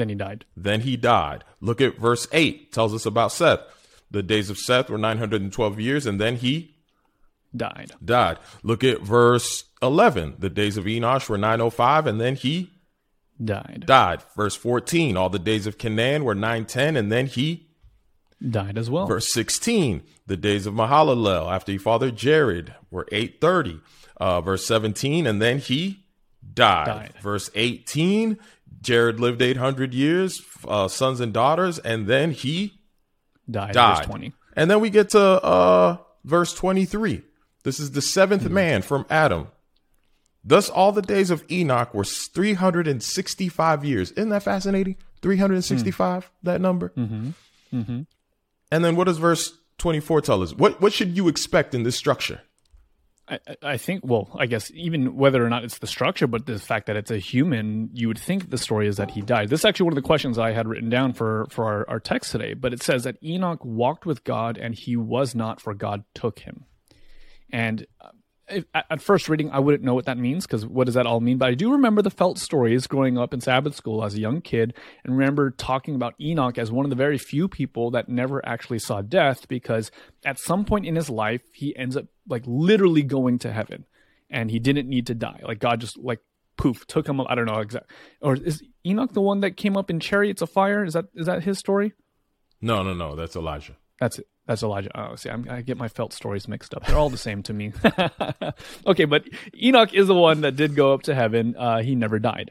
Then 0.00 0.08
he 0.08 0.14
died. 0.14 0.44
Then 0.56 0.80
he 0.80 0.96
died. 0.96 1.44
Look 1.60 1.80
at 1.82 1.98
verse 1.98 2.26
8, 2.32 2.72
tells 2.72 2.94
us 2.94 3.04
about 3.04 3.32
Seth. 3.32 3.60
The 4.10 4.22
days 4.22 4.48
of 4.48 4.56
Seth 4.58 4.88
were 4.88 4.96
912 4.98 5.78
years, 5.78 6.06
and 6.06 6.18
then 6.20 6.36
he 6.36 6.74
Died. 7.54 7.92
died. 8.04 8.38
Look 8.62 8.82
at 8.82 9.02
verse 9.02 9.64
11. 9.82 10.36
The 10.38 10.48
days 10.48 10.76
of 10.78 10.84
Enosh 10.86 11.28
were 11.28 11.36
905, 11.36 12.06
and 12.06 12.18
then 12.20 12.34
he 12.36 12.70
Died. 13.44 13.84
died. 13.86 14.22
Verse 14.36 14.56
14. 14.56 15.16
All 15.18 15.28
the 15.28 15.38
days 15.38 15.66
of 15.66 15.76
Canaan 15.76 16.24
were 16.24 16.34
910, 16.34 16.96
and 16.96 17.12
then 17.12 17.26
he 17.26 17.66
Died 18.42 18.78
as 18.78 18.88
well. 18.88 19.06
Verse 19.06 19.30
16, 19.34 20.02
the 20.26 20.36
days 20.36 20.64
of 20.64 20.72
Mahalalel 20.72 21.52
after 21.52 21.72
he 21.72 21.76
fathered 21.78 22.16
Jared 22.16 22.74
were 22.90 23.06
830. 23.12 23.80
Uh, 24.16 24.40
verse 24.40 24.64
17, 24.66 25.26
and 25.26 25.42
then 25.42 25.58
he 25.58 26.06
died. 26.54 26.86
Died. 26.86 27.12
Verse 27.20 27.50
18, 27.54 28.38
Jared 28.82 29.20
lived 29.20 29.42
800 29.42 29.92
years, 29.94 30.40
uh, 30.66 30.88
sons 30.88 31.20
and 31.20 31.32
daughters, 31.32 31.78
and 31.78 32.06
then 32.06 32.30
he 32.30 32.80
died. 33.50 33.74
died. 33.74 33.98
Verse 33.98 34.06
20. 34.06 34.32
And 34.56 34.70
then 34.70 34.80
we 34.80 34.90
get 34.90 35.10
to 35.10 35.20
uh, 35.20 35.96
verse 36.24 36.54
23. 36.54 37.22
This 37.62 37.78
is 37.78 37.92
the 37.92 38.00
7th 38.00 38.48
man 38.48 38.82
from 38.82 39.06
Adam. 39.10 39.48
Thus, 40.42 40.70
all 40.70 40.92
the 40.92 41.02
days 41.02 41.30
of 41.30 41.44
Enoch 41.50 41.92
were 41.92 42.04
365 42.04 43.84
years. 43.84 44.10
Isn't 44.12 44.30
that 44.30 44.42
fascinating? 44.42 44.96
365, 45.20 46.30
that 46.44 46.60
number? 46.62 46.92
Mm-hmm. 46.96 47.30
Mm-hmm. 47.74 48.00
And 48.72 48.84
then 48.84 48.96
what 48.96 49.04
does 49.04 49.18
verse 49.18 49.52
24 49.78 50.22
tell 50.22 50.42
us? 50.42 50.54
What, 50.54 50.80
what 50.80 50.94
should 50.94 51.16
you 51.16 51.28
expect 51.28 51.74
in 51.74 51.82
this 51.82 51.96
structure? 51.96 52.40
I, 53.30 53.38
I- 53.62 53.76
think, 53.76 54.04
well, 54.04 54.28
I 54.38 54.46
guess 54.46 54.70
even 54.74 55.16
whether 55.16 55.44
or 55.44 55.48
not 55.48 55.64
it's 55.64 55.78
the 55.78 55.86
structure, 55.86 56.26
but 56.26 56.46
the 56.46 56.58
fact 56.58 56.86
that 56.86 56.96
it's 56.96 57.10
a 57.10 57.18
human, 57.18 57.90
you 57.92 58.08
would 58.08 58.18
think 58.18 58.50
the 58.50 58.58
story 58.58 58.88
is 58.88 58.96
that 58.96 59.10
he 59.12 59.22
died. 59.22 59.48
This 59.48 59.60
is 59.60 59.64
actually 59.64 59.84
one 59.84 59.92
of 59.92 60.02
the 60.02 60.02
questions 60.02 60.38
I 60.38 60.52
had 60.52 60.66
written 60.66 60.90
down 60.90 61.12
for, 61.12 61.46
for 61.50 61.64
our, 61.64 61.88
our 61.88 62.00
text 62.00 62.32
today, 62.32 62.54
but 62.54 62.72
it 62.72 62.82
says 62.82 63.04
that 63.04 63.16
Enoch 63.22 63.64
walked 63.64 64.04
with 64.04 64.24
God 64.24 64.58
and 64.58 64.74
he 64.74 64.96
was 64.96 65.34
not, 65.34 65.60
for 65.60 65.74
God 65.74 66.04
took 66.14 66.40
him. 66.40 66.64
And 67.52 67.86
uh, 68.00 68.10
if, 68.50 68.64
at 68.74 69.00
first 69.00 69.28
reading, 69.28 69.50
I 69.50 69.58
wouldn't 69.58 69.82
know 69.82 69.94
what 69.94 70.06
that 70.06 70.18
means 70.18 70.46
because 70.46 70.66
what 70.66 70.86
does 70.86 70.94
that 70.94 71.06
all 71.06 71.20
mean? 71.20 71.38
But 71.38 71.48
I 71.50 71.54
do 71.54 71.72
remember 71.72 72.02
the 72.02 72.10
felt 72.10 72.38
stories 72.38 72.86
growing 72.86 73.18
up 73.18 73.32
in 73.34 73.40
Sabbath 73.40 73.74
school 73.74 74.04
as 74.04 74.14
a 74.14 74.20
young 74.20 74.40
kid 74.40 74.74
and 75.04 75.16
remember 75.16 75.50
talking 75.50 75.94
about 75.94 76.14
Enoch 76.20 76.58
as 76.58 76.70
one 76.70 76.84
of 76.84 76.90
the 76.90 76.96
very 76.96 77.18
few 77.18 77.48
people 77.48 77.90
that 77.92 78.08
never 78.08 78.44
actually 78.46 78.78
saw 78.78 79.02
death 79.02 79.48
because 79.48 79.90
at 80.24 80.38
some 80.38 80.64
point 80.64 80.86
in 80.86 80.96
his 80.96 81.10
life, 81.10 81.42
he 81.52 81.76
ends 81.76 81.96
up 81.96 82.06
like 82.28 82.42
literally 82.46 83.02
going 83.02 83.38
to 83.40 83.52
heaven 83.52 83.86
and 84.30 84.50
he 84.50 84.58
didn't 84.58 84.88
need 84.88 85.06
to 85.08 85.14
die. 85.14 85.40
Like 85.42 85.58
God 85.58 85.80
just 85.80 85.98
like 85.98 86.20
poof 86.56 86.86
took 86.86 87.08
him. 87.08 87.20
I 87.20 87.34
don't 87.34 87.46
know 87.46 87.60
exactly. 87.60 87.94
Or 88.20 88.36
is 88.36 88.62
Enoch 88.86 89.12
the 89.12 89.20
one 89.20 89.40
that 89.40 89.56
came 89.56 89.76
up 89.76 89.90
in 89.90 90.00
chariots 90.00 90.42
of 90.42 90.50
fire? 90.50 90.84
Is 90.84 90.94
that 90.94 91.06
is 91.14 91.26
that 91.26 91.42
his 91.42 91.58
story? 91.58 91.94
No, 92.60 92.82
no, 92.82 92.94
no. 92.94 93.16
That's 93.16 93.36
Elijah. 93.36 93.76
That's 94.00 94.18
it. 94.18 94.26
That's 94.46 94.62
Elijah. 94.62 94.90
Oh, 94.98 95.14
see, 95.14 95.30
I'm, 95.30 95.46
I 95.48 95.62
get 95.62 95.76
my 95.76 95.88
felt 95.88 96.12
stories 96.12 96.48
mixed 96.48 96.74
up. 96.74 96.86
They're 96.86 96.96
all 96.96 97.10
the 97.10 97.16
same 97.16 97.42
to 97.44 97.52
me. 97.52 97.72
okay, 98.86 99.04
but 99.04 99.24
Enoch 99.54 99.94
is 99.94 100.08
the 100.08 100.14
one 100.14 100.40
that 100.40 100.56
did 100.56 100.74
go 100.74 100.92
up 100.92 101.02
to 101.02 101.14
heaven. 101.14 101.54
Uh, 101.56 101.82
he 101.82 101.94
never 101.94 102.18
died. 102.18 102.50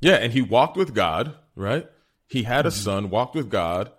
Yeah, 0.00 0.14
and 0.14 0.32
he 0.32 0.42
walked 0.42 0.76
with 0.76 0.94
God, 0.94 1.34
right? 1.56 1.88
He 2.28 2.44
had 2.44 2.66
a 2.66 2.70
son, 2.70 3.10
walked 3.10 3.34
with 3.34 3.50
God. 3.50 3.90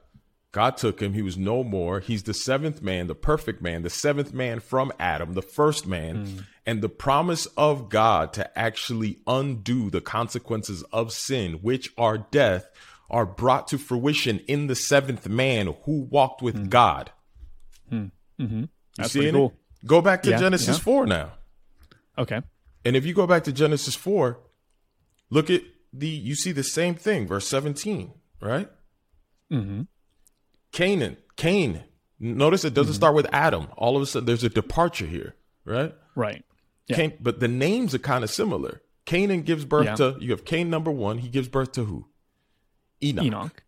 God 0.52 0.78
took 0.78 1.02
him. 1.02 1.14
He 1.14 1.22
was 1.22 1.38
no 1.38 1.64
more. 1.64 2.00
He's 2.00 2.24
the 2.24 2.34
seventh 2.34 2.82
man, 2.82 3.08
the 3.08 3.16
perfect 3.16 3.62
man, 3.62 3.84
the 3.84 3.90
seventh 3.90 4.34
man 4.34 4.60
from 4.60 4.92
Adam, 5.00 5.34
the 5.34 5.42
first 5.42 5.86
man. 5.86 6.46
And 6.66 6.82
the 6.82 6.90
promise 6.90 7.46
of 7.58 7.90
God 7.90 8.34
to 8.34 8.58
actually 8.58 9.20
undo 9.28 9.90
the 9.90 10.02
consequences 10.02 10.84
of 10.94 11.12
sin, 11.12 11.54
which 11.62 11.92
are 11.98 12.18
death, 12.18 12.70
are 13.10 13.26
brought 13.26 13.68
to 13.70 13.78
fruition 13.78 14.40
in 14.48 14.68
the 14.68 14.76
seventh 14.76 15.28
man 15.28 15.74
who 15.84 16.04
walked 16.04 16.42
with 16.42 16.56
hmm. 16.56 16.66
God. 16.66 17.12
Hmm. 17.90 18.06
Mm-hmm. 18.40 18.60
You 18.62 18.70
That's 18.98 19.12
seeing 19.12 19.24
pretty 19.24 19.38
cool. 19.38 19.54
it? 19.84 19.88
Go 19.88 20.02
back 20.02 20.24
to 20.24 20.30
Yeah, 20.32 20.40
Genesis 20.40 20.78
yeah. 20.78 20.84
4 20.84 21.06
now. 21.08 21.32
Okay. 22.18 22.42
And 22.86 22.96
if 22.96 23.06
you 23.06 23.14
go 23.14 23.28
back 23.28 23.44
to 23.46 23.52
Genesis 23.52 23.96
4, 23.96 24.40
look 25.30 25.50
at 25.50 25.62
the 25.92 26.08
you 26.08 26.36
see 26.36 26.52
the 26.52 26.64
same 26.64 26.96
thing, 26.96 27.28
verse 27.28 27.48
17, 27.48 28.14
right? 28.42 28.70
Mm-hmm. 29.52 29.84
Canaan, 30.72 31.18
Cain. 31.36 31.84
Notice 32.20 32.66
it 32.66 32.74
doesn't 32.74 32.92
mm-hmm. 32.92 32.98
start 32.98 33.16
with 33.16 33.28
Adam. 33.32 33.68
All 33.78 33.96
of 33.96 34.02
a 34.02 34.06
sudden 34.06 34.26
there's 34.26 34.44
a 34.44 34.50
departure 34.50 35.06
here, 35.06 35.36
right? 35.66 35.96
Right. 36.16 36.44
Yeah. 36.88 36.98
Cain, 36.98 37.14
but 37.20 37.40
the 37.40 37.48
names 37.48 37.96
are 37.96 38.00
kind 38.00 38.24
of 38.24 38.30
similar. 38.30 38.82
Canaan 39.06 39.42
gives 39.42 39.66
birth 39.66 39.96
to 39.98 40.18
you 40.20 40.32
have 40.32 40.46
Cain 40.46 40.70
number 40.70 40.92
1, 40.92 41.20
he 41.20 41.30
gives 41.30 41.48
birth 41.48 41.72
to 41.74 41.86
who? 41.86 42.09
Enoch. 43.04 43.26
Enoch. 43.26 43.64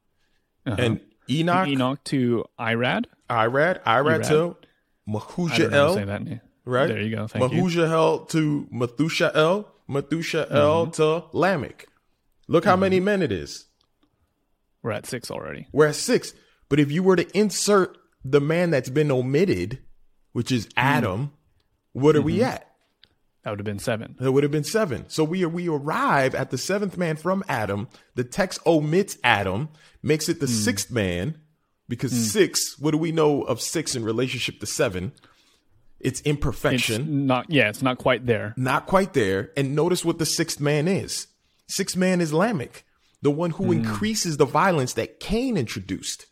Uh-huh. 0.65 0.75
And 0.79 1.00
Enoch, 1.29 1.67
Enoch 1.67 2.03
to 2.05 2.45
Irad. 2.59 3.05
Irad, 3.29 3.81
Irad 3.83 4.23
Irad. 4.23 4.27
to 4.27 4.33
I 4.33 4.38
don't 4.38 5.13
know 5.13 5.19
how 5.19 5.27
to 5.27 5.67
Mahujael, 5.69 5.93
say 5.95 6.03
that 6.05 6.23
name. 6.23 6.41
right? 6.65 6.88
There 6.88 7.01
you 7.01 7.15
go. 7.15 7.27
Thank 7.27 7.53
you. 7.53 7.61
Mahujael 7.63 8.29
to 8.29 8.67
Methusael, 8.73 9.65
Methusael 9.89 10.47
Mm-hmm. 10.50 10.91
to 10.91 11.23
Lamech. 11.38 11.88
Look 12.47 12.65
how 12.65 12.75
many 12.75 13.00
men 13.00 13.21
it 13.21 13.31
is. 13.31 13.65
We're 14.83 14.91
at 14.91 15.05
six 15.05 15.29
already. 15.31 15.67
We're 15.71 15.88
at 15.88 15.95
six. 15.95 16.33
But 16.69 16.79
if 16.79 16.91
you 16.91 17.03
were 17.03 17.15
to 17.15 17.38
insert 17.38 17.97
the 18.25 18.41
man 18.41 18.71
that's 18.71 18.89
been 18.89 19.11
omitted, 19.11 19.79
which 20.33 20.51
is 20.51 20.67
Adam, 20.75 21.31
what 21.93 22.15
are 22.15 22.21
we 22.21 22.43
at? 22.43 22.70
That 23.43 23.51
would 23.51 23.60
have 23.60 23.65
been 23.65 23.79
seven. 23.79 24.15
That 24.19 24.31
would 24.31 24.43
have 24.43 24.51
been 24.51 24.63
seven. 24.63 25.05
So 25.07 25.24
we 25.24 25.45
we 25.45 25.67
arrive 25.67 26.36
at 26.36 26.51
the 26.51 26.57
seventh 26.57 26.98
man 26.98 27.15
from 27.15 27.43
Adam. 27.48 27.88
The 28.15 28.24
text 28.24 28.60
omits 28.65 29.17
Adam, 29.24 29.69
makes 30.03 30.29
it 30.29 30.39
the 30.39 30.45
hmm. 30.45 30.51
sixth 30.51 30.91
man, 30.91 31.39
because 31.88 32.12
hmm. 32.12 32.19
six. 32.19 32.77
What 32.79 32.91
do 32.91 32.98
we 32.98 33.12
know 33.12 33.41
of 33.41 33.62
six 33.62 33.95
in 33.95 34.03
relationship 34.03 34.60
to 34.60 34.65
seven? 34.65 35.13
It's 36.00 36.19
It's 36.19 36.27
imperfection, 36.27 37.27
not. 37.27 37.50
Yeah, 37.50 37.69
it's 37.69 37.81
not 37.81 37.98
quite 37.98 38.25
there. 38.25 38.53
not 38.57 38.86
quite 38.88 39.13
there. 39.13 39.51
And 39.57 39.75
notice 39.75 40.05
what 40.05 40.19
the 40.19 40.25
sixth 40.25 40.60
man 40.60 40.88
is. 40.88 41.27
Sixth 41.67 41.95
man 41.95 42.21
is 42.21 42.33
Lamech, 42.33 42.83
the 43.21 43.31
one 43.31 43.51
who 43.51 43.65
hmm. 43.65 43.74
increases 43.74 44.38
the 44.38 44.45
violence 44.45 44.93
that 44.93 45.19
Cain 45.19 45.57
introduced. 45.57 46.25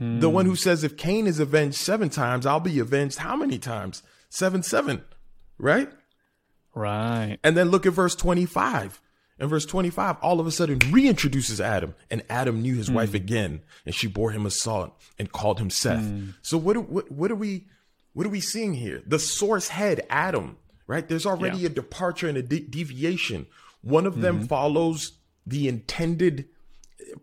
The 0.00 0.28
one 0.28 0.46
who 0.46 0.56
says, 0.56 0.82
if 0.82 0.96
Cain 0.96 1.28
is 1.28 1.38
avenged 1.38 1.76
seven 1.76 2.08
times, 2.10 2.46
I'll 2.46 2.58
be 2.58 2.80
avenged 2.80 3.18
how 3.18 3.36
many 3.36 3.58
times? 3.58 4.02
Seven, 4.28 4.64
seven, 4.64 5.04
right? 5.56 5.88
Right. 6.74 7.38
And 7.42 7.56
then 7.56 7.70
look 7.70 7.86
at 7.86 7.92
verse 7.92 8.14
25. 8.14 9.00
In 9.40 9.48
verse 9.48 9.66
25, 9.66 10.18
all 10.22 10.38
of 10.38 10.46
a 10.46 10.52
sudden 10.52 10.78
reintroduces 10.78 11.58
Adam, 11.58 11.96
and 12.08 12.22
Adam 12.30 12.62
knew 12.62 12.76
his 12.76 12.88
wife 12.88 13.10
hmm. 13.10 13.16
again, 13.16 13.62
and 13.84 13.92
she 13.92 14.06
bore 14.06 14.30
him 14.30 14.46
a 14.46 14.50
son 14.50 14.92
and 15.18 15.32
called 15.32 15.58
him 15.58 15.70
Seth. 15.70 16.04
Hmm. 16.04 16.30
So 16.40 16.56
what, 16.56 16.76
are- 16.76 16.80
what 16.80 17.10
what 17.10 17.30
are 17.32 17.36
we 17.36 17.66
what 18.12 18.26
are 18.26 18.30
we 18.30 18.40
seeing 18.40 18.74
here? 18.74 19.02
The 19.04 19.18
source 19.18 19.68
head, 19.68 20.06
Adam, 20.08 20.56
right? 20.86 21.08
There's 21.08 21.26
already 21.26 21.58
Yeah. 21.58 21.66
a 21.66 21.70
departure 21.70 22.28
and 22.28 22.38
a 22.38 22.42
de- 22.42 22.60
deviation. 22.60 23.46
One 23.82 24.06
of 24.06 24.20
them 24.20 24.40
hmm. 24.40 24.44
follows 24.44 25.12
the 25.44 25.66
intended 25.66 26.46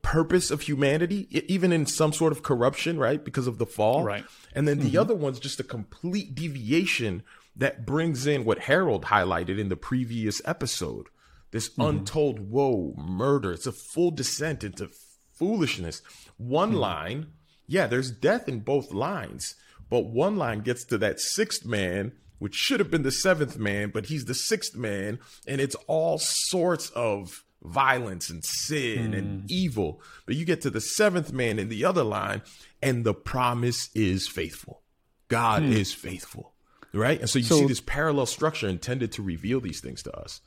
purpose 0.01 0.51
of 0.51 0.61
humanity, 0.61 1.27
even 1.47 1.71
in 1.71 1.85
some 1.85 2.13
sort 2.13 2.31
of 2.31 2.43
corruption, 2.43 2.99
right? 2.99 3.23
Because 3.23 3.47
of 3.47 3.57
the 3.57 3.65
fall. 3.65 4.03
Right. 4.03 4.25
And 4.53 4.67
then 4.67 4.79
the 4.79 4.97
other 4.97 5.15
one's 5.15 5.39
just 5.39 5.59
a 5.59 5.63
complete 5.63 6.35
deviation 6.35 7.23
that 7.55 7.85
brings 7.85 8.25
in 8.27 8.45
what 8.45 8.59
Harold 8.59 9.05
highlighted 9.05 9.59
in 9.59 9.69
the 9.69 9.75
previous 9.75 10.41
episode 10.45 11.07
this 11.51 11.69
mm-hmm. 11.69 11.81
untold 11.81 12.49
woe, 12.49 12.93
murder. 12.97 13.51
It's 13.51 13.67
a 13.67 13.71
full 13.71 14.11
descent 14.11 14.63
into 14.63 14.89
foolishness. 15.33 16.01
One 16.37 16.69
mm-hmm. 16.69 16.79
line, 16.79 17.27
yeah, 17.67 17.87
there's 17.87 18.11
death 18.11 18.47
in 18.47 18.61
both 18.61 18.91
lines, 18.91 19.55
but 19.89 20.05
one 20.05 20.37
line 20.37 20.61
gets 20.61 20.83
to 20.85 20.97
that 20.99 21.19
sixth 21.19 21.65
man, 21.65 22.13
which 22.39 22.55
should 22.55 22.79
have 22.79 22.89
been 22.89 23.03
the 23.03 23.11
seventh 23.11 23.57
man, 23.57 23.91
but 23.93 24.07
he's 24.07 24.25
the 24.25 24.33
sixth 24.33 24.75
man, 24.75 25.19
and 25.45 25.61
it's 25.61 25.75
all 25.87 26.17
sorts 26.17 26.89
of 26.91 27.43
violence 27.61 28.29
and 28.29 28.43
sin 28.43 29.13
and 29.13 29.43
mm. 29.43 29.45
evil. 29.49 30.01
But 30.25 30.35
you 30.35 30.45
get 30.45 30.61
to 30.61 30.71
the 30.71 30.81
seventh 30.81 31.31
man 31.31 31.59
in 31.59 31.69
the 31.69 31.85
other 31.85 32.03
line, 32.03 32.41
and 32.81 33.03
the 33.03 33.13
promise 33.13 33.89
is 33.93 34.27
faithful. 34.27 34.81
God 35.27 35.61
hmm. 35.61 35.71
is 35.71 35.93
faithful. 35.93 36.53
Right? 36.93 37.19
And 37.19 37.29
so 37.29 37.39
you 37.39 37.45
So- 37.45 37.59
see 37.59 37.65
this 37.67 37.81
parallel 37.81 38.25
structure 38.25 38.67
intended 38.67 39.11
to 39.13 39.21
reveal 39.21 39.59
these 39.61 39.79
things 39.79 40.03
to 40.03 40.15
us. 40.17 40.41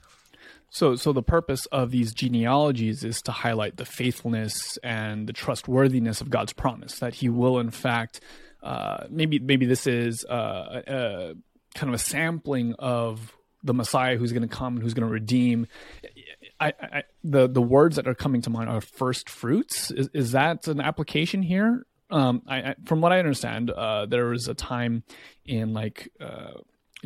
So, 0.70 0.96
so 0.96 1.12
the 1.12 1.22
purpose 1.22 1.66
of 1.66 1.92
these 1.92 2.12
genealogies 2.12 3.04
is 3.04 3.22
to 3.22 3.32
highlight 3.32 3.76
the 3.76 3.84
faithfulness 3.84 4.76
and 4.82 5.28
the 5.28 5.32
trustworthiness 5.32 6.20
of 6.20 6.30
God's 6.30 6.52
promise 6.52 6.98
that 6.98 7.14
He 7.14 7.28
will, 7.28 7.60
in 7.60 7.70
fact, 7.70 8.20
uh, 8.60 9.04
maybe 9.08 9.38
maybe 9.38 9.66
this 9.66 9.86
is 9.86 10.24
uh, 10.24 10.32
uh, 10.32 11.34
kind 11.76 11.88
of 11.88 11.94
a 11.94 11.98
sampling 11.98 12.74
of 12.78 13.36
the 13.62 13.72
Messiah 13.72 14.16
who's 14.16 14.32
going 14.32 14.42
to 14.46 14.48
come 14.48 14.74
and 14.74 14.82
who's 14.82 14.94
going 14.94 15.06
to 15.06 15.12
redeem. 15.12 15.68
I, 16.58 16.72
I, 16.80 17.02
the 17.22 17.48
the 17.48 17.62
words 17.62 17.94
that 17.96 18.08
are 18.08 18.14
coming 18.14 18.42
to 18.42 18.50
mind 18.50 18.68
are 18.68 18.80
first 18.80 19.28
fruits. 19.30 19.92
Is, 19.92 20.08
is 20.12 20.32
that 20.32 20.66
an 20.66 20.80
application 20.80 21.42
here? 21.42 21.86
Um, 22.10 22.42
I, 22.46 22.56
I, 22.56 22.74
from 22.84 23.00
what 23.00 23.12
I 23.12 23.18
understand, 23.18 23.70
uh, 23.70 24.06
there 24.06 24.26
was 24.26 24.48
a 24.48 24.54
time 24.54 25.02
in 25.44 25.72
like 25.72 26.10
uh, 26.20 26.52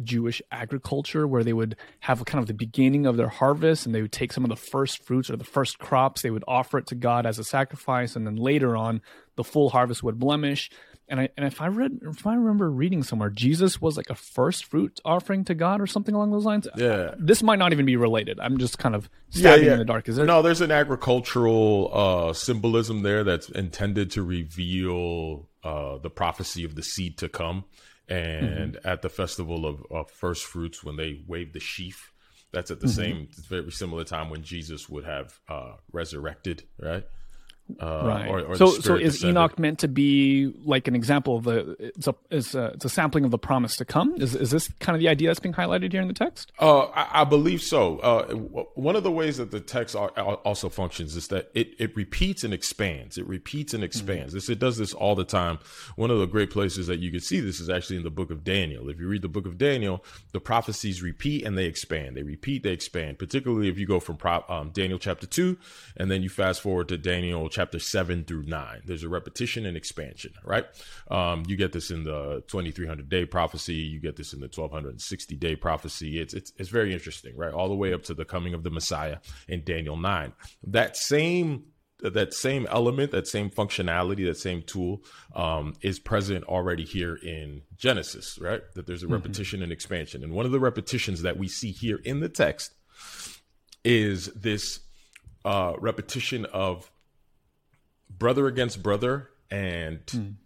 Jewish 0.02 0.42
agriculture 0.50 1.26
where 1.26 1.44
they 1.44 1.52
would 1.52 1.76
have 2.00 2.24
kind 2.24 2.42
of 2.42 2.46
the 2.46 2.54
beginning 2.54 3.06
of 3.06 3.16
their 3.16 3.28
harvest 3.28 3.86
and 3.86 3.94
they 3.94 4.02
would 4.02 4.12
take 4.12 4.32
some 4.32 4.44
of 4.44 4.50
the 4.50 4.56
first 4.56 5.04
fruits 5.04 5.30
or 5.30 5.36
the 5.36 5.44
first 5.44 5.78
crops, 5.78 6.22
they 6.22 6.30
would 6.30 6.44
offer 6.46 6.78
it 6.78 6.86
to 6.88 6.94
God 6.94 7.26
as 7.26 7.38
a 7.38 7.44
sacrifice, 7.44 8.16
and 8.16 8.26
then 8.26 8.36
later 8.36 8.76
on 8.76 9.00
the 9.36 9.44
full 9.44 9.70
harvest 9.70 10.02
would 10.02 10.18
blemish. 10.18 10.70
And 11.10 11.20
I 11.20 11.28
and 11.36 11.46
if 11.46 11.60
I 11.62 11.68
read 11.68 12.00
if 12.02 12.26
I 12.26 12.34
remember 12.34 12.70
reading 12.70 13.02
somewhere, 13.02 13.30
Jesus 13.30 13.80
was 13.80 13.96
like 13.96 14.10
a 14.10 14.14
first 14.14 14.66
fruit 14.66 15.00
offering 15.04 15.44
to 15.46 15.54
God 15.54 15.80
or 15.80 15.86
something 15.86 16.14
along 16.14 16.32
those 16.32 16.44
lines. 16.44 16.68
Yeah. 16.76 17.14
This 17.18 17.42
might 17.42 17.58
not 17.58 17.72
even 17.72 17.86
be 17.86 17.96
related. 17.96 18.38
I'm 18.40 18.58
just 18.58 18.78
kind 18.78 18.94
of 18.94 19.08
stabbing 19.30 19.68
in 19.68 19.78
the 19.78 19.84
dark. 19.86 20.08
Is 20.08 20.16
there 20.16 20.26
No, 20.26 20.42
there's 20.42 20.60
an 20.60 20.70
agricultural 20.70 21.90
uh, 21.92 22.32
symbolism 22.34 23.02
there 23.02 23.24
that's 23.24 23.48
intended 23.48 24.10
to 24.12 24.22
reveal 24.22 25.48
uh, 25.64 25.98
the 25.98 26.10
prophecy 26.10 26.64
of 26.64 26.74
the 26.74 26.82
seed 26.82 27.18
to 27.18 27.28
come. 27.28 27.64
And 28.08 28.74
Mm-hmm. 28.74 28.88
at 28.88 29.02
the 29.02 29.10
festival 29.10 29.66
of, 29.66 29.82
of 29.90 30.10
first 30.10 30.44
fruits, 30.46 30.82
when 30.82 30.96
they 30.96 31.22
wave 31.26 31.52
the 31.52 31.60
sheaf, 31.60 32.12
that's 32.52 32.70
at 32.70 32.80
the 32.80 32.86
Mm-hmm. 32.86 32.96
same, 32.96 33.28
very 33.48 33.70
similar 33.70 34.04
time 34.04 34.30
when 34.30 34.42
Jesus 34.42 34.88
would 34.88 35.04
have 35.04 35.38
uh, 35.48 35.72
resurrected, 35.92 36.64
right? 36.80 37.04
Uh, 37.80 38.02
right. 38.06 38.28
or- 38.28 38.40
or 38.40 38.56
so, 38.56 38.66
so 38.80 38.94
is 38.96 39.14
descended. 39.14 39.36
Enoch 39.36 39.58
meant 39.58 39.78
to 39.80 39.88
be 39.88 40.52
like 40.64 40.88
an 40.88 40.94
example 40.94 41.36
of 41.36 41.44
the? 41.44 41.76
It's 41.78 42.06
a, 42.06 42.14
it's 42.30 42.54
a, 42.54 42.66
it's 42.74 42.84
a 42.86 42.88
sampling 42.88 43.24
of 43.24 43.30
the 43.30 43.38
promise 43.38 43.76
to 43.76 43.84
come. 43.84 44.14
Is 44.16 44.34
is 44.34 44.50
this 44.50 44.68
kind 44.80 44.96
of 44.96 45.00
the 45.00 45.08
idea 45.08 45.28
that's 45.28 45.38
being 45.40 45.54
highlighted 45.54 45.92
here 45.92 46.00
in 46.00 46.08
the 46.08 46.14
text? 46.14 46.50
Uh, 46.58 46.84
I, 46.86 47.20
I 47.20 47.24
believe 47.24 47.60
so. 47.60 47.98
Uh, 47.98 48.24
one 48.74 48.96
of 48.96 49.02
the 49.02 49.10
ways 49.10 49.36
that 49.36 49.50
the 49.50 49.60
text 49.60 49.94
al- 49.94 50.10
al- 50.16 50.34
also 50.46 50.70
functions 50.70 51.14
is 51.14 51.28
that 51.28 51.50
it, 51.54 51.74
it 51.78 51.94
repeats 51.94 52.42
and 52.42 52.54
expands. 52.54 53.18
It 53.18 53.26
repeats 53.28 53.74
and 53.74 53.84
expands. 53.84 54.32
This 54.32 54.48
it 54.48 54.58
does 54.58 54.78
this 54.78 54.94
all 54.94 55.14
the 55.14 55.24
time. 55.26 55.58
One 55.96 56.10
of 56.10 56.18
the 56.18 56.26
great 56.26 56.50
places 56.50 56.86
that 56.86 57.00
you 57.00 57.10
can 57.10 57.20
see 57.20 57.38
this 57.40 57.60
is 57.60 57.68
actually 57.68 57.96
in 57.98 58.02
the 58.02 58.10
book 58.10 58.30
of 58.30 58.44
Daniel. 58.44 58.88
If 58.88 58.98
you 58.98 59.08
read 59.08 59.20
the 59.22 59.28
book 59.28 59.44
of 59.44 59.58
Daniel, 59.58 60.02
the 60.32 60.40
prophecies 60.40 61.02
repeat 61.02 61.44
and 61.44 61.58
they 61.58 61.66
expand. 61.66 62.16
They 62.16 62.22
repeat, 62.22 62.62
they 62.62 62.70
expand. 62.72 63.18
Particularly 63.18 63.68
if 63.68 63.78
you 63.78 63.86
go 63.86 64.00
from 64.00 64.16
prop, 64.16 64.48
um, 64.50 64.70
Daniel 64.70 64.98
chapter 64.98 65.26
two 65.26 65.58
and 65.98 66.10
then 66.10 66.22
you 66.22 66.30
fast 66.30 66.62
forward 66.62 66.88
to 66.88 66.96
Daniel 66.96 67.46
chapter 67.50 67.57
seven 67.78 68.24
through 68.24 68.44
nine. 68.44 68.82
There's 68.84 69.02
a 69.02 69.08
repetition 69.08 69.66
and 69.66 69.76
expansion, 69.76 70.32
right? 70.44 70.66
Um, 71.10 71.44
you 71.46 71.56
get 71.56 71.72
this 71.72 71.90
in 71.90 72.04
the 72.04 72.42
2300 72.48 73.08
day 73.08 73.24
prophecy. 73.24 73.74
You 73.74 74.00
get 74.00 74.16
this 74.16 74.32
in 74.32 74.40
the 74.40 74.46
1260 74.46 75.36
day 75.36 75.56
prophecy. 75.56 76.20
It's, 76.20 76.34
it's, 76.34 76.52
it's 76.56 76.68
very 76.68 76.92
interesting, 76.92 77.36
right? 77.36 77.52
All 77.52 77.68
the 77.68 77.74
way 77.74 77.92
up 77.92 78.02
to 78.04 78.14
the 78.14 78.24
coming 78.24 78.54
of 78.54 78.62
the 78.62 78.70
Messiah 78.70 79.18
in 79.48 79.64
Daniel 79.64 79.96
9. 79.96 80.32
That 80.64 80.96
same 80.96 81.64
that 82.00 82.32
same 82.32 82.66
element, 82.70 83.10
that 83.10 83.26
same 83.26 83.50
functionality, 83.50 84.24
that 84.26 84.36
same 84.36 84.62
tool 84.62 85.02
um, 85.34 85.74
is 85.82 85.98
present 85.98 86.44
already 86.44 86.84
here 86.84 87.16
in 87.16 87.62
Genesis, 87.76 88.38
right? 88.40 88.62
That 88.74 88.86
there's 88.86 89.02
a 89.02 89.08
repetition 89.08 89.62
and 89.62 89.72
expansion. 89.72 90.22
And 90.22 90.32
one 90.32 90.46
of 90.46 90.52
the 90.52 90.60
repetitions 90.60 91.22
that 91.22 91.36
we 91.36 91.48
see 91.48 91.72
here 91.72 92.00
in 92.04 92.20
the 92.20 92.28
text 92.28 92.72
is 93.84 94.26
this 94.26 94.80
uh, 95.44 95.72
repetition 95.78 96.44
of 96.46 96.90
brother 98.10 98.46
against 98.46 98.82
brother 98.82 99.30
and 99.50 100.36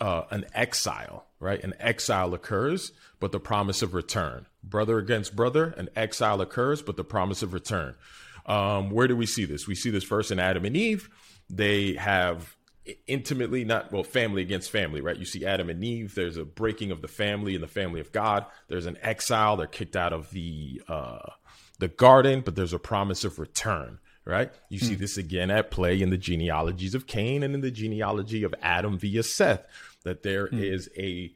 uh, 0.00 0.22
an 0.30 0.46
exile, 0.54 1.26
right? 1.40 1.62
An 1.62 1.74
exile 1.78 2.34
occurs, 2.34 2.92
but 3.20 3.32
the 3.32 3.40
promise 3.40 3.82
of 3.82 3.94
return. 3.94 4.46
Brother 4.62 4.98
against 4.98 5.36
brother, 5.36 5.74
an 5.76 5.88
exile 5.96 6.40
occurs, 6.40 6.82
but 6.82 6.96
the 6.96 7.04
promise 7.04 7.42
of 7.42 7.52
return. 7.52 7.94
Um, 8.46 8.90
where 8.90 9.08
do 9.08 9.16
we 9.16 9.26
see 9.26 9.44
this? 9.44 9.66
We 9.66 9.74
see 9.74 9.90
this 9.90 10.04
first 10.04 10.30
in 10.30 10.38
Adam 10.38 10.64
and 10.64 10.76
Eve. 10.76 11.08
They 11.48 11.94
have 11.94 12.56
intimately 13.06 13.64
not 13.64 13.90
well 13.92 14.04
family 14.04 14.42
against 14.42 14.70
family 14.70 15.00
right 15.00 15.16
you 15.16 15.24
see 15.24 15.46
adam 15.46 15.70
and 15.70 15.82
eve 15.82 16.14
there's 16.14 16.36
a 16.36 16.44
breaking 16.44 16.90
of 16.90 17.00
the 17.00 17.08
family 17.08 17.54
and 17.54 17.64
the 17.64 17.68
family 17.68 17.98
of 17.98 18.12
god 18.12 18.44
there's 18.68 18.84
an 18.84 18.98
exile 19.00 19.56
they're 19.56 19.66
kicked 19.66 19.96
out 19.96 20.12
of 20.12 20.30
the 20.32 20.82
uh 20.86 21.30
the 21.78 21.88
garden 21.88 22.42
but 22.42 22.54
there's 22.56 22.74
a 22.74 22.78
promise 22.78 23.24
of 23.24 23.38
return 23.38 23.98
right? 24.24 24.52
You 24.68 24.78
see 24.78 24.94
this 24.94 25.16
again 25.16 25.50
at 25.50 25.70
play 25.70 26.00
in 26.00 26.10
the 26.10 26.16
genealogies 26.16 26.94
of 26.94 27.06
cain 27.06 27.42
and 27.42 27.54
in 27.54 27.60
the 27.60 27.70
genealogy 27.70 28.42
of 28.42 28.54
adam 28.62 28.98
via 28.98 29.22
seth 29.22 29.66
that 30.04 30.22
there 30.22 30.46
is 30.46 30.88
a 30.96 31.32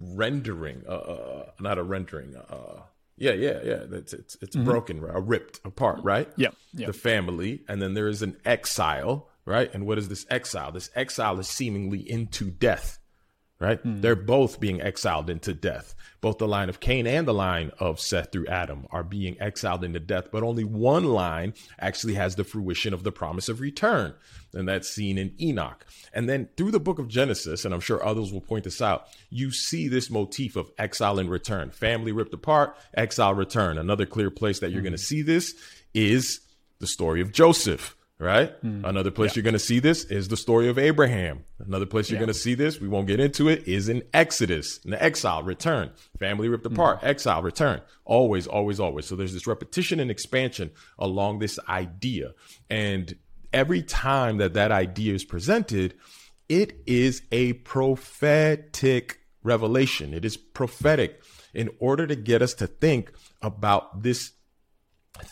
rendering 0.00 0.84
uh, 0.88 0.92
uh 0.92 1.50
not 1.58 1.76
a 1.78 1.82
rendering 1.82 2.36
uh 2.36 2.82
yeah 3.16 3.32
yeah 3.32 3.58
yeah 3.64 3.84
it's 3.90 4.12
it's, 4.12 4.36
it's 4.40 4.54
broken 4.54 5.02
uh, 5.02 5.20
ripped 5.20 5.60
apart 5.64 6.00
right? 6.04 6.28
Yeah, 6.36 6.50
yeah. 6.72 6.86
the 6.86 6.92
family 6.92 7.62
and 7.68 7.82
then 7.82 7.94
there 7.94 8.08
is 8.08 8.22
an 8.22 8.36
exile 8.44 9.30
right? 9.50 9.72
And 9.74 9.84
what 9.86 9.98
is 9.98 10.08
this 10.08 10.26
exile? 10.30 10.70
This 10.70 10.90
exile 10.94 11.38
is 11.40 11.48
seemingly 11.48 11.98
into 11.98 12.50
death 12.50 12.99
right? 13.60 13.78
Hmm. 13.78 14.00
They're 14.00 14.16
both 14.16 14.58
being 14.58 14.80
exiled 14.80 15.30
into 15.30 15.52
death. 15.52 15.94
Both 16.20 16.38
the 16.38 16.48
line 16.48 16.68
of 16.68 16.80
cain 16.80 17.06
and 17.06 17.28
the 17.28 17.34
line 17.34 17.70
of 17.78 18.00
seth 18.00 18.32
through 18.32 18.46
adam 18.46 18.86
are 18.90 19.02
being 19.02 19.40
exiled 19.40 19.84
into 19.84 20.00
death 20.00 20.26
but 20.30 20.42
only 20.42 20.64
one 20.64 21.04
line 21.04 21.54
actually 21.78 22.14
has 22.14 22.34
the 22.34 22.44
fruition 22.44 22.92
of 22.92 23.04
the 23.04 23.12
promise 23.12 23.48
of 23.48 23.60
return 23.60 24.14
and 24.52 24.68
that's 24.68 24.88
seen 24.88 25.16
in 25.16 25.34
enoch. 25.40 25.86
And 26.12 26.28
then 26.28 26.48
through 26.56 26.72
the 26.72 26.80
book 26.80 26.98
of 26.98 27.08
genesis 27.08 27.64
and 27.64 27.72
i'm 27.72 27.80
sure 27.80 28.04
others 28.04 28.32
will 28.32 28.42
point 28.42 28.64
this 28.64 28.82
out 28.82 29.06
you 29.30 29.50
see 29.50 29.88
this 29.88 30.10
motif 30.10 30.56
of 30.56 30.70
exile 30.78 31.18
and 31.18 31.30
return. 31.30 31.70
Family 31.70 32.12
ripped 32.12 32.34
apart 32.34 32.76
exile 32.94 33.34
return. 33.34 33.78
Another 33.78 34.06
clear 34.06 34.30
place 34.30 34.60
that 34.60 34.70
you're 34.70 34.80
hmm. 34.80 34.88
going 34.88 34.92
to 34.92 34.98
see 34.98 35.22
this 35.22 35.54
is 35.94 36.40
the 36.80 36.86
story 36.86 37.20
of 37.20 37.32
joseph 37.32 37.96
right? 38.20 38.62
Mm-hmm. 38.62 38.84
Another 38.84 39.10
place 39.10 39.34
you're 39.34 39.42
going 39.42 39.54
to 39.54 39.58
see 39.58 39.78
this 39.78 40.04
is 40.04 40.28
the 40.28 40.36
story 40.36 40.68
of 40.68 40.78
Abraham. 40.78 41.44
Another 41.58 41.86
place 41.86 42.10
you're 42.10 42.18
going 42.18 42.28
to 42.28 42.34
see 42.34 42.54
this, 42.54 42.78
we 42.78 42.86
won't 42.86 43.06
get 43.06 43.18
into 43.18 43.48
it, 43.48 43.66
is 43.66 43.88
in 43.88 44.02
Exodus, 44.12 44.78
in 44.84 44.90
the 44.90 45.02
exile, 45.02 45.42
return, 45.42 45.90
family 46.18 46.48
ripped 46.48 46.64
mm-hmm. 46.64 46.74
apart, 46.74 47.00
exile, 47.02 47.42
return. 47.42 47.80
Always, 48.04 48.46
always, 48.46 48.78
always. 48.78 49.06
So 49.06 49.16
there's 49.16 49.32
this 49.32 49.46
repetition 49.46 49.98
and 50.00 50.10
expansion 50.10 50.70
along 50.98 51.38
this 51.38 51.58
idea. 51.66 52.34
And 52.68 53.16
every 53.52 53.82
time 53.82 54.36
that 54.36 54.52
that 54.54 54.70
idea 54.70 55.14
is 55.14 55.24
presented, 55.24 55.94
it 56.48 56.78
is 56.86 57.22
a 57.32 57.54
prophetic 57.54 59.20
revelation. 59.42 60.12
It 60.12 60.26
is 60.26 60.36
prophetic 60.36 61.22
in 61.54 61.70
order 61.78 62.06
to 62.06 62.16
get 62.16 62.42
us 62.42 62.52
to 62.54 62.66
think 62.66 63.12
about 63.40 64.02
this 64.02 64.32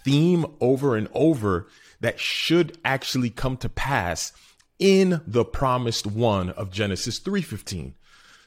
theme 0.05 0.47
over 0.61 0.97
and 0.97 1.09
over 1.13 1.69
that 2.01 2.21
should 2.21 2.79
actually 2.85 3.31
come 3.31 3.57
to 3.59 3.69
pass 3.69 4.33
in 4.79 5.21
the 5.27 5.45
promised 5.45 6.07
one 6.07 6.51
of 6.51 6.71
Genesis 6.71 7.19
3:15. 7.19 7.95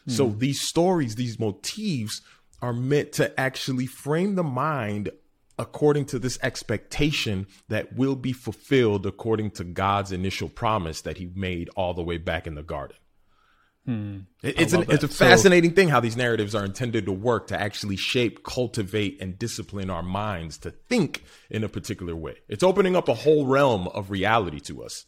Hmm. 0.06 0.12
So 0.12 0.30
these 0.30 0.62
stories, 0.62 1.16
these 1.16 1.40
motifs 1.40 2.22
are 2.62 2.74
meant 2.74 3.12
to 3.14 3.40
actually 3.40 3.88
frame 3.88 4.36
the 4.36 4.44
mind 4.44 5.10
according 5.58 6.06
to 6.06 6.18
this 6.18 6.40
expectation 6.42 7.46
that 7.68 7.94
will 7.94 8.16
be 8.16 8.34
fulfilled 8.34 9.06
according 9.06 9.52
to 9.52 9.64
God's 9.64 10.12
initial 10.12 10.50
promise 10.50 11.02
that 11.02 11.18
he 11.18 11.32
made 11.36 11.70
all 11.76 11.94
the 11.94 12.02
way 12.02 12.18
back 12.18 12.48
in 12.48 12.56
the 12.56 12.64
garden. 12.64 12.98
Mm-hmm. 13.88 14.20
It- 14.48 14.60
It's, 14.62 14.74
an, 14.74 14.84
it's 14.84 15.04
a 15.04 15.08
that. 15.08 15.14
So- 15.14 15.26
fascinating 15.26 15.74
thing 15.74 15.90
how 15.90 16.00
these 16.00 16.16
narratives 16.18 16.54
are 16.56 16.64
intended 16.64 17.06
to 17.06 17.12
work 17.12 17.48
to 17.48 17.60
actually 17.60 17.96
shape, 17.98 18.44
cultivate, 18.44 19.22
and 19.22 19.38
discipline 19.40 19.90
our 19.90 20.04
minds 20.04 20.58
to 20.60 20.72
think 20.72 21.24
in 21.50 21.64
a 21.64 21.70
particular 21.70 22.16
way. 22.16 22.36
It's 22.48 22.64
opening 22.64 22.96
up 22.96 23.10
a 23.10 23.14
whole 23.14 23.46
realm 23.48 23.88
of 23.88 24.12
reality 24.12 24.60
to 24.62 24.84
us. 24.84 25.06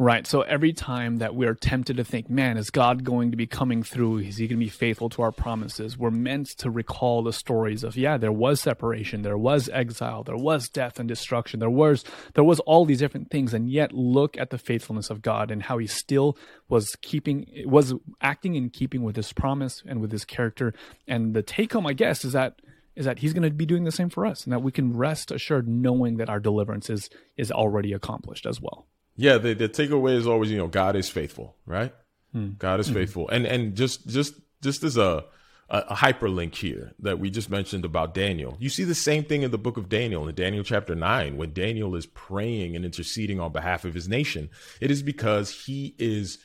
Right. 0.00 0.26
So 0.26 0.40
every 0.40 0.72
time 0.72 1.18
that 1.18 1.34
we're 1.34 1.52
tempted 1.52 1.98
to 1.98 2.04
think, 2.04 2.30
man, 2.30 2.56
is 2.56 2.70
God 2.70 3.04
going 3.04 3.32
to 3.32 3.36
be 3.36 3.46
coming 3.46 3.82
through? 3.82 4.20
Is 4.20 4.38
he 4.38 4.46
going 4.46 4.58
to 4.58 4.64
be 4.64 4.70
faithful 4.70 5.10
to 5.10 5.20
our 5.20 5.30
promises? 5.30 5.98
We're 5.98 6.10
meant 6.10 6.56
to 6.60 6.70
recall 6.70 7.22
the 7.22 7.34
stories 7.34 7.84
of, 7.84 7.98
yeah, 7.98 8.16
there 8.16 8.32
was 8.32 8.62
separation, 8.62 9.20
there 9.20 9.36
was 9.36 9.68
exile, 9.68 10.22
there 10.24 10.38
was 10.38 10.70
death 10.70 10.98
and 10.98 11.06
destruction, 11.06 11.60
there 11.60 11.68
was 11.68 12.02
there 12.32 12.42
was 12.42 12.60
all 12.60 12.86
these 12.86 13.00
different 13.00 13.30
things, 13.30 13.52
and 13.52 13.70
yet 13.70 13.92
look 13.92 14.38
at 14.38 14.48
the 14.48 14.56
faithfulness 14.56 15.10
of 15.10 15.20
God 15.20 15.50
and 15.50 15.64
how 15.64 15.76
he 15.76 15.86
still 15.86 16.34
was 16.70 16.96
keeping 17.02 17.46
was 17.66 17.92
acting 18.22 18.54
in 18.54 18.70
keeping 18.70 19.02
with 19.02 19.16
his 19.16 19.34
promise 19.34 19.82
and 19.84 20.00
with 20.00 20.12
his 20.12 20.24
character. 20.24 20.72
And 21.06 21.34
the 21.34 21.42
take 21.42 21.74
home, 21.74 21.86
I 21.86 21.92
guess, 21.92 22.24
is 22.24 22.32
that 22.32 22.62
is 22.96 23.04
that 23.04 23.18
he's 23.18 23.34
going 23.34 23.42
to 23.42 23.50
be 23.50 23.66
doing 23.66 23.84
the 23.84 23.92
same 23.92 24.08
for 24.08 24.24
us 24.24 24.44
and 24.44 24.52
that 24.54 24.62
we 24.62 24.72
can 24.72 24.96
rest 24.96 25.30
assured 25.30 25.68
knowing 25.68 26.16
that 26.16 26.30
our 26.30 26.40
deliverance 26.40 26.88
is 26.88 27.10
is 27.36 27.52
already 27.52 27.92
accomplished 27.92 28.46
as 28.46 28.62
well. 28.62 28.86
Yeah, 29.20 29.36
the, 29.36 29.52
the 29.52 29.68
takeaway 29.68 30.16
is 30.16 30.26
always, 30.26 30.50
you 30.50 30.56
know, 30.56 30.66
God 30.66 30.96
is 30.96 31.10
faithful, 31.10 31.54
right? 31.66 31.92
Hmm. 32.32 32.52
God 32.58 32.80
is 32.80 32.88
hmm. 32.88 32.94
faithful. 32.94 33.28
And 33.28 33.46
and 33.46 33.74
just 33.74 34.06
just 34.08 34.34
just 34.62 34.82
as 34.82 34.96
a, 34.96 35.24
a 35.68 35.78
a 35.78 35.94
hyperlink 35.94 36.54
here 36.54 36.92
that 37.00 37.18
we 37.18 37.28
just 37.28 37.50
mentioned 37.50 37.84
about 37.84 38.14
Daniel. 38.14 38.56
You 38.58 38.70
see 38.70 38.82
the 38.84 38.94
same 38.94 39.24
thing 39.24 39.42
in 39.42 39.50
the 39.50 39.58
book 39.58 39.76
of 39.76 39.90
Daniel, 39.90 40.26
in 40.26 40.34
Daniel 40.34 40.64
chapter 40.64 40.94
9, 40.94 41.36
when 41.36 41.52
Daniel 41.52 41.94
is 41.94 42.06
praying 42.06 42.74
and 42.74 42.84
interceding 42.84 43.38
on 43.38 43.52
behalf 43.52 43.84
of 43.84 43.92
his 43.92 44.08
nation. 44.08 44.48
It 44.80 44.90
is 44.90 45.02
because 45.02 45.66
he 45.66 45.94
is 45.98 46.38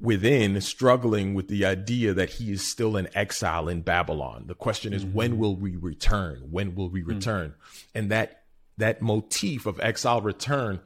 within 0.00 0.60
struggling 0.60 1.34
with 1.34 1.48
the 1.48 1.64
idea 1.64 2.14
that 2.14 2.30
he 2.30 2.52
is 2.52 2.66
still 2.66 2.96
in 2.96 3.08
exile 3.14 3.68
in 3.68 3.82
Babylon. 3.82 4.44
The 4.46 4.54
question 4.54 4.92
is 4.92 5.04
when 5.04 5.32
mm-hmm. 5.32 5.40
will 5.40 5.56
we 5.56 5.76
return? 5.76 6.46
When 6.50 6.76
will 6.76 6.90
we 6.90 7.00
hmm. 7.00 7.10
return? 7.10 7.54
And 7.92 8.10
that 8.12 8.44
that 8.78 9.02
motif 9.02 9.66
of 9.66 9.80
exile 9.80 10.20
return 10.20 10.80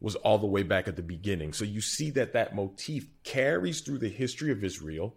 was 0.00 0.14
all 0.16 0.38
the 0.38 0.46
way 0.46 0.62
back 0.62 0.88
at 0.88 0.96
the 0.96 1.02
beginning. 1.02 1.52
So 1.52 1.64
you 1.64 1.80
see 1.80 2.10
that 2.10 2.32
that 2.32 2.54
motif 2.54 3.08
carries 3.24 3.80
through 3.80 3.98
the 3.98 4.08
history 4.08 4.52
of 4.52 4.62
Israel 4.62 5.16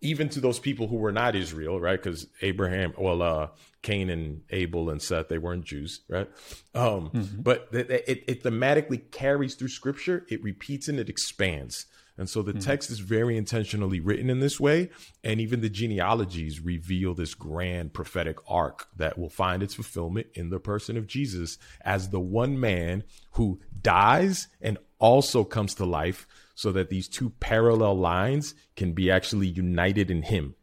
even 0.00 0.28
to 0.28 0.40
those 0.40 0.58
people 0.58 0.86
who 0.86 0.96
were 0.96 1.12
not 1.12 1.34
Israel, 1.34 1.80
right? 1.80 2.00
Because 2.00 2.26
Abraham, 2.40 2.94
well, 2.96 3.20
uh, 3.20 3.48
Cain 3.82 4.10
and 4.10 4.42
Abel 4.50 4.90
and 4.90 5.02
Seth, 5.02 5.28
they 5.28 5.38
weren't 5.38 5.64
Jews, 5.64 6.02
right? 6.08 6.28
Um, 6.74 7.10
mm-hmm. 7.10 7.42
But 7.42 7.68
it, 7.72 7.90
it, 7.90 8.24
it, 8.28 8.42
thematically 8.44 9.10
carries 9.10 9.54
through 9.54 9.68
scripture, 9.68 10.24
it 10.28 10.42
repeats 10.42 10.88
and 10.88 11.00
it 11.00 11.08
expands. 11.08 11.86
And 12.18 12.28
so 12.28 12.42
the 12.42 12.50
mm-hmm. 12.50 12.60
text 12.60 12.90
is 12.90 12.98
very 12.98 13.36
intentionally 13.36 14.00
written 14.00 14.28
in 14.28 14.40
this 14.40 14.58
way. 14.58 14.90
And 15.22 15.40
even 15.40 15.60
the 15.60 15.70
genealogies 15.70 16.60
reveal 16.60 17.14
this 17.14 17.34
grand 17.34 17.94
prophetic 17.94 18.38
arc 18.48 18.88
that 18.96 19.16
will 19.16 19.30
find 19.30 19.62
its 19.62 19.74
fulfillment 19.74 20.26
in 20.34 20.50
the 20.50 20.58
person 20.58 20.96
of 20.96 21.06
Jesus 21.06 21.58
as 21.82 22.10
the 22.10 22.20
one 22.20 22.58
man 22.58 23.04
who 23.32 23.60
dies 23.80 24.48
and 24.60 24.78
also 24.98 25.44
comes 25.44 25.74
to 25.76 25.84
life 25.84 26.26
so 26.56 26.72
that 26.72 26.90
these 26.90 27.08
two 27.08 27.30
parallel 27.30 27.96
lines 27.96 28.54
can 28.74 28.92
be 28.92 29.10
actually 29.10 29.46
united 29.46 30.10
in 30.10 30.22
him. 30.22 30.56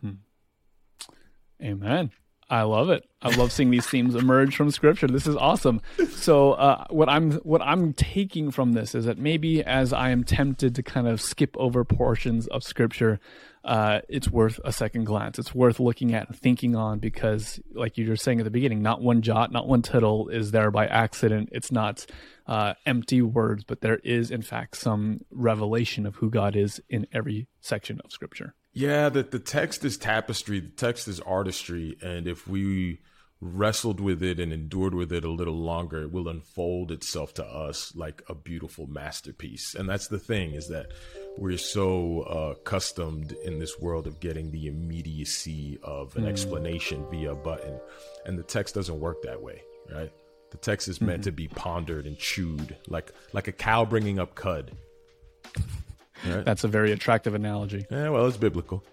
Hmm. 0.00 0.12
Amen. 1.62 2.10
I 2.50 2.62
love 2.62 2.90
it. 2.90 3.08
I 3.22 3.32
love 3.36 3.52
seeing 3.52 3.70
these 3.70 3.86
themes 3.86 4.16
emerge 4.16 4.56
from 4.56 4.72
scripture. 4.72 5.06
This 5.06 5.28
is 5.28 5.36
awesome. 5.36 5.80
So, 6.08 6.52
uh, 6.54 6.84
what 6.90 7.08
I'm 7.08 7.32
what 7.38 7.62
I'm 7.62 7.92
taking 7.92 8.50
from 8.50 8.72
this 8.72 8.92
is 8.92 9.04
that 9.04 9.18
maybe 9.18 9.62
as 9.62 9.92
I 9.92 10.10
am 10.10 10.24
tempted 10.24 10.74
to 10.74 10.82
kind 10.82 11.06
of 11.06 11.20
skip 11.20 11.56
over 11.56 11.84
portions 11.84 12.48
of 12.48 12.64
scripture, 12.64 13.20
uh, 13.64 14.00
it's 14.08 14.28
worth 14.28 14.58
a 14.64 14.72
second 14.72 15.04
glance. 15.04 15.38
It's 15.38 15.54
worth 15.54 15.78
looking 15.78 16.12
at 16.12 16.28
and 16.28 16.36
thinking 16.36 16.74
on 16.74 16.98
because, 16.98 17.60
like 17.72 17.96
you 17.96 18.08
were 18.08 18.16
saying 18.16 18.40
at 18.40 18.44
the 18.44 18.50
beginning, 18.50 18.82
not 18.82 19.00
one 19.00 19.22
jot, 19.22 19.52
not 19.52 19.68
one 19.68 19.82
tittle 19.82 20.28
is 20.28 20.50
there 20.50 20.72
by 20.72 20.88
accident. 20.88 21.50
It's 21.52 21.70
not 21.70 22.04
uh, 22.48 22.74
empty 22.84 23.22
words, 23.22 23.62
but 23.62 23.80
there 23.80 24.00
is 24.02 24.32
in 24.32 24.42
fact 24.42 24.76
some 24.76 25.20
revelation 25.30 26.04
of 26.04 26.16
who 26.16 26.30
God 26.30 26.56
is 26.56 26.82
in 26.88 27.06
every 27.12 27.46
section 27.60 28.00
of 28.04 28.10
scripture. 28.10 28.54
Yeah, 28.72 29.08
that 29.08 29.32
the 29.32 29.40
text 29.40 29.84
is 29.84 29.96
tapestry, 29.96 30.60
the 30.60 30.68
text 30.68 31.08
is 31.08 31.20
artistry, 31.20 31.96
and 32.02 32.28
if 32.28 32.46
we 32.46 33.00
wrestled 33.40 34.00
with 34.00 34.22
it 34.22 34.38
and 34.38 34.52
endured 34.52 34.94
with 34.94 35.12
it 35.12 35.24
a 35.24 35.30
little 35.30 35.56
longer, 35.56 36.02
it 36.02 36.12
will 36.12 36.28
unfold 36.28 36.92
itself 36.92 37.32
to 37.34 37.44
us 37.44 37.94
like 37.96 38.22
a 38.28 38.34
beautiful 38.34 38.86
masterpiece. 38.86 39.74
And 39.74 39.88
that's 39.88 40.08
the 40.08 40.18
thing 40.18 40.52
is 40.52 40.68
that 40.68 40.92
we're 41.38 41.56
so 41.56 42.20
uh, 42.22 42.54
accustomed 42.60 43.32
in 43.44 43.58
this 43.58 43.78
world 43.80 44.06
of 44.06 44.20
getting 44.20 44.50
the 44.50 44.66
immediacy 44.66 45.78
of 45.82 46.14
an 46.16 46.24
mm. 46.24 46.28
explanation 46.28 47.06
via 47.10 47.32
a 47.32 47.36
button, 47.36 47.80
and 48.26 48.38
the 48.38 48.42
text 48.42 48.74
doesn't 48.74 49.00
work 49.00 49.22
that 49.22 49.42
way, 49.42 49.62
right? 49.92 50.12
The 50.50 50.58
text 50.58 50.88
is 50.88 51.00
meant 51.00 51.20
mm-hmm. 51.20 51.30
to 51.30 51.32
be 51.32 51.48
pondered 51.48 52.06
and 52.06 52.18
chewed, 52.18 52.76
like 52.88 53.12
like 53.32 53.48
a 53.48 53.52
cow 53.52 53.84
bringing 53.84 54.18
up 54.18 54.34
cud. 54.34 54.72
Right. 56.26 56.44
That's 56.44 56.64
a 56.64 56.68
very 56.68 56.92
attractive 56.92 57.34
analogy. 57.34 57.86
Yeah, 57.90 58.10
well, 58.10 58.26
it's 58.26 58.36
biblical. 58.36 58.84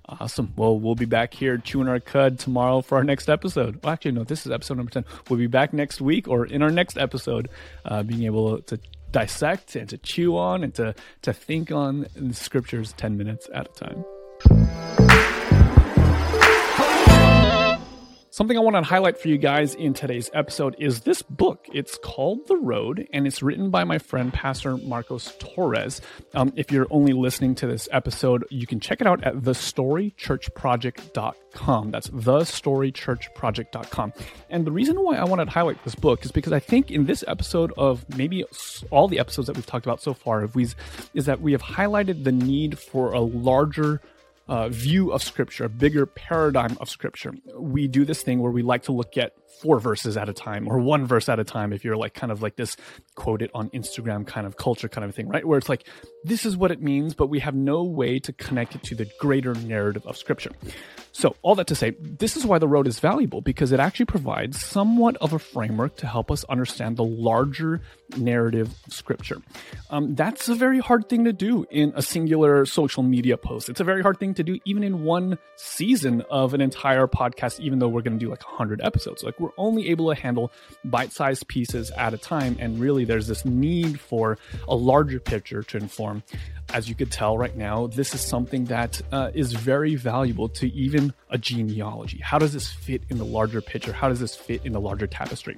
awesome. 0.07 0.53
Well, 0.55 0.79
we'll 0.79 0.95
be 0.95 1.05
back 1.05 1.33
here 1.33 1.57
chewing 1.57 1.87
our 1.87 1.99
cud 1.99 2.39
tomorrow 2.39 2.81
for 2.81 2.97
our 2.97 3.03
next 3.03 3.29
episode. 3.29 3.79
Well, 3.83 3.93
actually, 3.93 4.11
no, 4.11 4.23
this 4.23 4.45
is 4.45 4.51
episode 4.51 4.77
number 4.77 4.91
10. 4.91 5.05
We'll 5.29 5.39
be 5.39 5.47
back 5.47 5.73
next 5.73 6.01
week 6.01 6.27
or 6.27 6.45
in 6.45 6.61
our 6.61 6.71
next 6.71 6.97
episode, 6.97 7.49
uh, 7.85 8.03
being 8.03 8.23
able 8.23 8.61
to 8.63 8.79
dissect 9.11 9.75
and 9.75 9.89
to 9.89 9.97
chew 9.97 10.37
on 10.37 10.63
and 10.63 10.73
to, 10.75 10.93
to 11.23 11.33
think 11.33 11.71
on 11.71 12.07
the 12.15 12.33
scriptures 12.33 12.93
10 12.93 13.17
minutes 13.17 13.49
at 13.53 13.67
a 13.67 13.85
time. 13.85 14.98
Something 18.39 18.57
I 18.57 18.61
want 18.61 18.77
to 18.77 18.83
highlight 18.83 19.19
for 19.19 19.27
you 19.27 19.37
guys 19.37 19.75
in 19.75 19.93
today's 19.93 20.29
episode 20.33 20.73
is 20.79 21.01
this 21.01 21.21
book. 21.21 21.67
It's 21.73 21.97
called 21.97 22.47
The 22.47 22.55
Road, 22.55 23.05
and 23.11 23.27
it's 23.27 23.43
written 23.43 23.69
by 23.69 23.83
my 23.83 23.97
friend 23.97 24.31
Pastor 24.31 24.77
Marcos 24.77 25.35
Torres. 25.39 25.99
Um, 26.33 26.53
if 26.55 26.71
you're 26.71 26.87
only 26.89 27.11
listening 27.11 27.53
to 27.55 27.67
this 27.67 27.89
episode, 27.91 28.45
you 28.49 28.65
can 28.65 28.79
check 28.79 29.01
it 29.01 29.07
out 29.07 29.21
at 29.25 29.41
thestorychurchproject.com. 29.41 31.91
That's 31.91 32.07
thestorychurchproject.com. 32.07 34.13
And 34.49 34.65
the 34.65 34.71
reason 34.71 35.03
why 35.03 35.17
I 35.17 35.25
wanted 35.25 35.43
to 35.43 35.51
highlight 35.51 35.83
this 35.83 35.95
book 35.95 36.23
is 36.23 36.31
because 36.31 36.53
I 36.53 36.59
think 36.59 36.91
in 36.91 37.07
this 37.07 37.25
episode 37.27 37.73
of 37.75 38.05
maybe 38.15 38.45
all 38.89 39.09
the 39.09 39.19
episodes 39.19 39.47
that 39.47 39.57
we've 39.57 39.65
talked 39.65 39.85
about 39.85 40.01
so 40.01 40.13
far, 40.13 40.45
if 40.45 40.55
is 40.55 40.75
that 41.25 41.41
we 41.41 41.51
have 41.51 41.61
highlighted 41.61 42.23
the 42.23 42.31
need 42.31 42.79
for 42.79 43.11
a 43.11 43.19
larger 43.19 43.99
uh, 44.49 44.67
view 44.67 45.11
of 45.11 45.21
Scripture, 45.21 45.65
a 45.65 45.69
bigger 45.69 46.05
paradigm 46.05 46.75
of 46.81 46.89
Scripture. 46.89 47.31
We 47.55 47.87
do 47.87 48.03
this 48.03 48.23
thing 48.23 48.39
where 48.39 48.51
we 48.51 48.63
like 48.63 48.83
to 48.83 48.91
look 48.91 49.15
at 49.15 49.33
four 49.61 49.79
verses 49.79 50.17
at 50.17 50.27
a 50.27 50.33
time 50.33 50.67
or 50.67 50.79
one 50.79 51.05
verse 51.05 51.29
at 51.29 51.39
a 51.39 51.43
time 51.43 51.71
if 51.71 51.83
you're 51.83 51.97
like 51.97 52.13
kind 52.13 52.31
of 52.31 52.41
like 52.41 52.55
this 52.55 52.75
quote 53.15 53.41
it 53.41 53.51
on 53.53 53.69
Instagram 53.69 54.25
kind 54.25 54.47
of 54.47 54.57
culture 54.57 54.89
kind 54.89 55.05
of 55.05 55.13
thing, 55.13 55.27
right? 55.27 55.45
Where 55.45 55.59
it's 55.59 55.69
like, 55.69 55.87
this 56.23 56.45
is 56.45 56.57
what 56.57 56.71
it 56.71 56.81
means, 56.81 57.13
but 57.13 57.27
we 57.27 57.39
have 57.39 57.53
no 57.53 57.83
way 57.83 58.19
to 58.19 58.33
connect 58.33 58.75
it 58.75 58.83
to 58.83 58.95
the 58.95 59.07
greater 59.19 59.53
narrative 59.53 60.05
of 60.07 60.17
Scripture. 60.17 60.51
So, 61.19 61.35
all 61.41 61.53
that 61.55 61.67
to 61.67 61.75
say, 61.75 61.97
this 61.99 62.37
is 62.37 62.45
why 62.45 62.59
the 62.59 62.67
road 62.69 62.87
is 62.87 63.01
valuable 63.01 63.41
because 63.41 63.73
it 63.73 63.79
actually 63.81 64.05
provides 64.05 64.63
somewhat 64.63 65.17
of 65.17 65.33
a 65.33 65.39
framework 65.39 65.97
to 65.97 66.07
help 66.07 66.31
us 66.31 66.45
understand 66.45 66.95
the 66.95 67.03
larger 67.03 67.81
narrative 68.15 68.73
of 68.87 68.93
Scripture. 68.93 69.41
Um, 69.89 70.15
that's 70.15 70.47
a 70.47 70.55
very 70.55 70.79
hard 70.79 71.09
thing 71.09 71.25
to 71.25 71.33
do 71.33 71.65
in 71.69 71.91
a 71.93 72.01
singular 72.01 72.65
social 72.65 73.03
media 73.03 73.35
post. 73.35 73.67
It's 73.67 73.81
a 73.81 73.83
very 73.83 74.01
hard 74.01 74.17
thing 74.17 74.33
to 74.35 74.43
do 74.43 74.59
even 74.63 74.81
in 74.81 75.03
one 75.03 75.37
season 75.57 76.21
of 76.31 76.53
an 76.53 76.61
entire 76.61 77.05
podcast, 77.05 77.59
even 77.59 77.79
though 77.79 77.89
we're 77.89 78.01
going 78.01 78.17
to 78.17 78.25
do 78.25 78.29
like 78.29 78.47
100 78.47 78.79
episodes. 78.81 79.21
Like, 79.21 79.37
we're 79.41 79.49
only 79.57 79.89
able 79.89 80.15
to 80.15 80.17
handle 80.17 80.53
bite 80.85 81.11
sized 81.11 81.49
pieces 81.49 81.91
at 81.97 82.13
a 82.13 82.17
time. 82.17 82.55
And 82.61 82.79
really, 82.79 83.03
there's 83.03 83.27
this 83.27 83.43
need 83.43 83.99
for 83.99 84.37
a 84.69 84.75
larger 84.75 85.19
picture 85.19 85.63
to 85.63 85.77
inform 85.77 86.23
as 86.73 86.87
you 86.87 86.95
could 86.95 87.11
tell 87.11 87.37
right 87.37 87.55
now, 87.55 87.87
this 87.87 88.13
is 88.13 88.21
something 88.21 88.65
that 88.65 89.01
uh, 89.11 89.31
is 89.33 89.53
very 89.53 89.95
valuable 89.95 90.49
to 90.49 90.71
even 90.73 91.08
a 91.29 91.37
genealogy. 91.37 92.19
How 92.19 92.39
does 92.39 92.53
this 92.53 92.69
fit 92.71 93.03
in 93.09 93.17
the 93.17 93.25
larger 93.25 93.61
picture? 93.61 93.93
How 93.93 94.09
does 94.09 94.19
this 94.19 94.35
fit 94.35 94.65
in 94.65 94.73
the 94.73 94.79
larger 94.79 95.07
tapestry? 95.07 95.57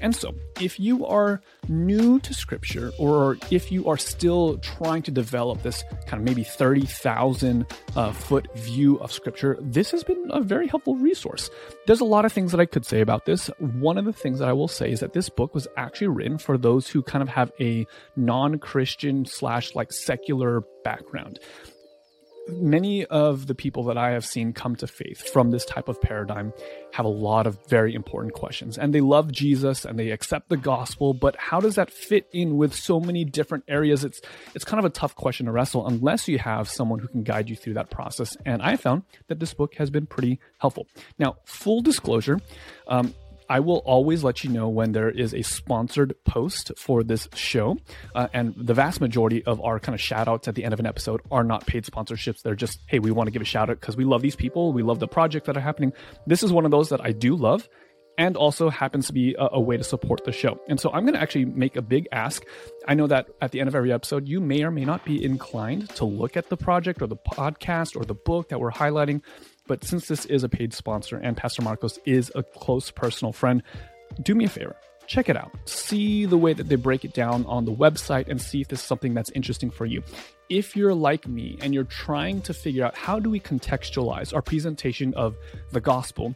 And 0.00 0.14
so, 0.14 0.34
if 0.60 0.78
you 0.78 1.06
are 1.06 1.40
new 1.68 2.18
to 2.20 2.34
scripture, 2.34 2.92
or 2.98 3.38
if 3.50 3.72
you 3.72 3.88
are 3.88 3.96
still 3.96 4.58
trying 4.58 5.02
to 5.02 5.10
develop 5.10 5.62
this 5.62 5.84
kind 6.06 6.20
of 6.20 6.22
maybe 6.22 6.44
30,000 6.44 7.66
uh, 7.94 8.12
foot 8.12 8.48
view 8.56 8.98
of 9.00 9.12
scripture, 9.12 9.58
this 9.60 9.90
has 9.90 10.04
been 10.04 10.30
a 10.30 10.40
very 10.40 10.66
helpful 10.68 10.96
resource. 10.96 11.50
There's 11.86 12.00
a 12.00 12.04
lot 12.04 12.24
of 12.24 12.32
things 12.32 12.52
that 12.52 12.60
I 12.60 12.66
could 12.66 12.84
say 12.84 13.00
about 13.00 13.26
this. 13.26 13.48
One 13.58 13.98
of 13.98 14.04
the 14.04 14.12
things 14.12 14.38
that 14.38 14.48
I 14.48 14.52
will 14.52 14.68
say 14.68 14.90
is 14.90 15.00
that 15.00 15.12
this 15.12 15.28
book 15.28 15.54
was 15.54 15.68
actually 15.76 16.08
written 16.08 16.38
for 16.38 16.58
those 16.58 16.88
who 16.88 17.02
kind 17.02 17.22
of 17.22 17.28
have 17.28 17.52
a 17.60 17.86
non 18.16 18.58
Christian 18.58 19.24
slash 19.24 19.74
like 19.74 19.92
secular 19.92 20.62
background. 20.84 21.38
Many 22.48 23.04
of 23.06 23.48
the 23.48 23.54
people 23.54 23.82
that 23.84 23.98
I 23.98 24.10
have 24.10 24.24
seen 24.24 24.52
come 24.52 24.76
to 24.76 24.86
faith 24.86 25.28
from 25.32 25.50
this 25.50 25.64
type 25.64 25.88
of 25.88 26.00
paradigm 26.00 26.52
have 26.92 27.04
a 27.04 27.08
lot 27.08 27.46
of 27.46 27.58
very 27.68 27.94
important 27.94 28.34
questions. 28.34 28.78
And 28.78 28.94
they 28.94 29.00
love 29.00 29.32
Jesus 29.32 29.84
and 29.84 29.98
they 29.98 30.10
accept 30.10 30.48
the 30.48 30.56
gospel, 30.56 31.12
but 31.12 31.34
how 31.36 31.58
does 31.60 31.74
that 31.74 31.90
fit 31.90 32.28
in 32.32 32.56
with 32.56 32.72
so 32.72 33.00
many 33.00 33.24
different 33.24 33.64
areas? 33.66 34.04
It's 34.04 34.20
it's 34.54 34.64
kind 34.64 34.78
of 34.78 34.84
a 34.84 34.90
tough 34.90 35.16
question 35.16 35.46
to 35.46 35.52
wrestle 35.52 35.86
unless 35.86 36.28
you 36.28 36.38
have 36.38 36.68
someone 36.68 37.00
who 37.00 37.08
can 37.08 37.24
guide 37.24 37.50
you 37.50 37.56
through 37.56 37.74
that 37.74 37.90
process. 37.90 38.36
And 38.46 38.62
I 38.62 38.76
found 38.76 39.02
that 39.26 39.40
this 39.40 39.52
book 39.52 39.74
has 39.74 39.90
been 39.90 40.06
pretty 40.06 40.38
helpful. 40.58 40.86
Now, 41.18 41.36
full 41.44 41.80
disclosure, 41.80 42.40
um, 42.86 43.12
I 43.48 43.60
will 43.60 43.78
always 43.78 44.24
let 44.24 44.44
you 44.44 44.50
know 44.50 44.68
when 44.68 44.92
there 44.92 45.10
is 45.10 45.34
a 45.34 45.42
sponsored 45.42 46.14
post 46.24 46.72
for 46.76 47.02
this 47.02 47.28
show. 47.34 47.78
Uh, 48.14 48.28
and 48.32 48.54
the 48.56 48.74
vast 48.74 49.00
majority 49.00 49.44
of 49.44 49.60
our 49.60 49.78
kind 49.78 49.94
of 49.94 50.00
shout 50.00 50.28
outs 50.28 50.48
at 50.48 50.54
the 50.54 50.64
end 50.64 50.74
of 50.74 50.80
an 50.80 50.86
episode 50.86 51.20
are 51.30 51.44
not 51.44 51.66
paid 51.66 51.84
sponsorships. 51.84 52.42
They're 52.42 52.54
just, 52.54 52.78
hey, 52.86 52.98
we 52.98 53.10
want 53.10 53.28
to 53.28 53.30
give 53.30 53.42
a 53.42 53.46
shout 53.46 53.70
out 53.70 53.80
because 53.80 53.96
we 53.96 54.04
love 54.04 54.22
these 54.22 54.36
people. 54.36 54.72
We 54.72 54.82
love 54.82 54.98
the 54.98 55.08
projects 55.08 55.46
that 55.46 55.56
are 55.56 55.60
happening. 55.60 55.92
This 56.26 56.42
is 56.42 56.52
one 56.52 56.64
of 56.64 56.70
those 56.70 56.88
that 56.90 57.00
I 57.00 57.12
do 57.12 57.36
love 57.36 57.68
and 58.18 58.36
also 58.36 58.70
happens 58.70 59.06
to 59.06 59.12
be 59.12 59.34
a, 59.38 59.48
a, 59.52 59.60
way 59.60 59.76
to 59.76 59.84
support 59.84 60.24
the 60.24 60.32
show. 60.32 60.58
And 60.68 60.80
so 60.80 60.90
I'm 60.90 61.04
going 61.04 61.14
to 61.14 61.20
actually 61.20 61.44
make 61.44 61.76
a 61.76 61.82
big 61.82 62.08
ask. 62.12 62.42
I 62.88 62.94
know 62.94 63.06
that 63.08 63.28
at 63.40 63.52
the 63.52 63.60
end 63.60 63.68
of 63.68 63.74
every 63.74 63.92
episode, 63.92 64.26
you 64.26 64.40
may 64.40 64.62
or 64.62 64.70
may 64.70 64.84
not 64.84 65.04
be 65.04 65.22
inclined 65.22 65.90
to 65.96 66.04
look 66.04 66.36
at 66.36 66.48
the 66.48 66.56
project 66.56 67.02
or 67.02 67.06
the 67.06 67.16
podcast 67.16 67.96
or 67.96 68.04
the 68.04 68.14
book 68.14 68.48
that 68.48 68.60
we're 68.60 68.70
highlighting. 68.70 69.22
But 69.66 69.84
since 69.84 70.08
this 70.08 70.24
is 70.26 70.44
a 70.44 70.48
paid 70.48 70.72
sponsor 70.72 71.16
and 71.16 71.36
Pastor 71.36 71.62
Marcos 71.62 71.98
is 72.04 72.30
a 72.34 72.42
close 72.42 72.90
personal 72.90 73.32
friend, 73.32 73.62
do 74.22 74.34
me 74.34 74.44
a 74.44 74.48
favor. 74.48 74.76
Check 75.06 75.28
it 75.28 75.36
out. 75.36 75.52
See 75.66 76.26
the 76.26 76.36
way 76.36 76.52
that 76.52 76.68
they 76.68 76.74
break 76.74 77.04
it 77.04 77.14
down 77.14 77.46
on 77.46 77.64
the 77.64 77.72
website 77.72 78.28
and 78.28 78.40
see 78.40 78.60
if 78.60 78.68
this 78.68 78.80
is 78.80 78.84
something 78.84 79.14
that's 79.14 79.30
interesting 79.30 79.70
for 79.70 79.86
you. 79.86 80.02
If 80.48 80.76
you're 80.76 80.94
like 80.94 81.28
me 81.28 81.58
and 81.60 81.72
you're 81.72 81.84
trying 81.84 82.40
to 82.42 82.54
figure 82.54 82.84
out 82.84 82.96
how 82.96 83.20
do 83.20 83.30
we 83.30 83.38
contextualize 83.38 84.34
our 84.34 84.42
presentation 84.42 85.14
of 85.14 85.36
the 85.70 85.80
gospel 85.80 86.34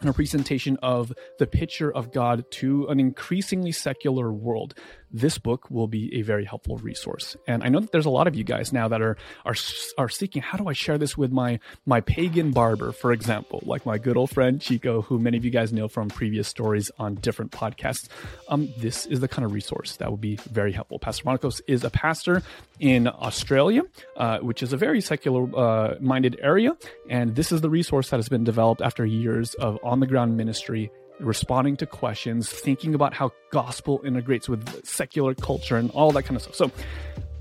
and 0.00 0.10
a 0.10 0.12
presentation 0.12 0.76
of 0.82 1.12
the 1.38 1.46
picture 1.46 1.90
of 1.90 2.12
God 2.12 2.44
to 2.50 2.86
an 2.88 3.00
increasingly 3.00 3.72
secular 3.72 4.32
world, 4.32 4.74
this 5.12 5.38
book 5.38 5.70
will 5.70 5.88
be 5.88 6.14
a 6.14 6.22
very 6.22 6.44
helpful 6.44 6.78
resource. 6.78 7.36
And 7.46 7.62
I 7.62 7.68
know 7.68 7.80
that 7.80 7.92
there's 7.92 8.06
a 8.06 8.10
lot 8.10 8.26
of 8.26 8.34
you 8.34 8.44
guys 8.44 8.72
now 8.72 8.88
that 8.88 9.02
are 9.02 9.16
are 9.44 9.54
are 9.98 10.08
seeking 10.08 10.42
how 10.42 10.58
do 10.58 10.68
I 10.68 10.72
share 10.72 10.98
this 10.98 11.16
with 11.16 11.32
my 11.32 11.60
my 11.86 12.00
pagan 12.00 12.50
barber, 12.50 12.92
for 12.92 13.12
example, 13.12 13.62
like 13.66 13.84
my 13.84 13.98
good 13.98 14.16
old 14.16 14.30
friend 14.30 14.60
Chico, 14.60 15.02
who 15.02 15.18
many 15.18 15.36
of 15.36 15.44
you 15.44 15.50
guys 15.50 15.72
know 15.72 15.88
from 15.88 16.08
previous 16.08 16.48
stories 16.48 16.90
on 16.98 17.16
different 17.16 17.52
podcasts. 17.52 18.08
Um, 18.48 18.72
this 18.78 19.06
is 19.06 19.20
the 19.20 19.28
kind 19.28 19.44
of 19.44 19.52
resource 19.52 19.96
that 19.96 20.10
would 20.10 20.20
be 20.20 20.36
very 20.50 20.72
helpful. 20.72 20.98
Pastor 20.98 21.24
Marcos 21.24 21.60
is 21.66 21.84
a 21.84 21.90
pastor 21.90 22.42
in 22.80 23.06
Australia, 23.06 23.82
uh, 24.16 24.38
which 24.38 24.62
is 24.62 24.72
a 24.72 24.76
very 24.76 25.00
secular 25.00 25.44
uh, 25.56 25.96
minded 26.00 26.38
area, 26.42 26.76
and 27.08 27.36
this 27.36 27.52
is 27.52 27.60
the 27.60 27.70
resource 27.70 28.10
that 28.10 28.16
has 28.16 28.28
been 28.28 28.44
developed 28.44 28.80
after 28.80 29.04
years 29.04 29.54
of 29.54 29.78
on 29.82 30.00
the 30.00 30.06
ground 30.06 30.36
ministry 30.36 30.90
responding 31.20 31.76
to 31.78 31.86
questions, 31.86 32.50
thinking 32.50 32.94
about 32.94 33.14
how 33.14 33.32
gospel 33.50 34.00
integrates 34.04 34.48
with 34.48 34.84
secular 34.84 35.34
culture 35.34 35.76
and 35.76 35.90
all 35.92 36.10
that 36.12 36.24
kind 36.24 36.36
of 36.36 36.42
stuff. 36.42 36.54
So, 36.54 36.70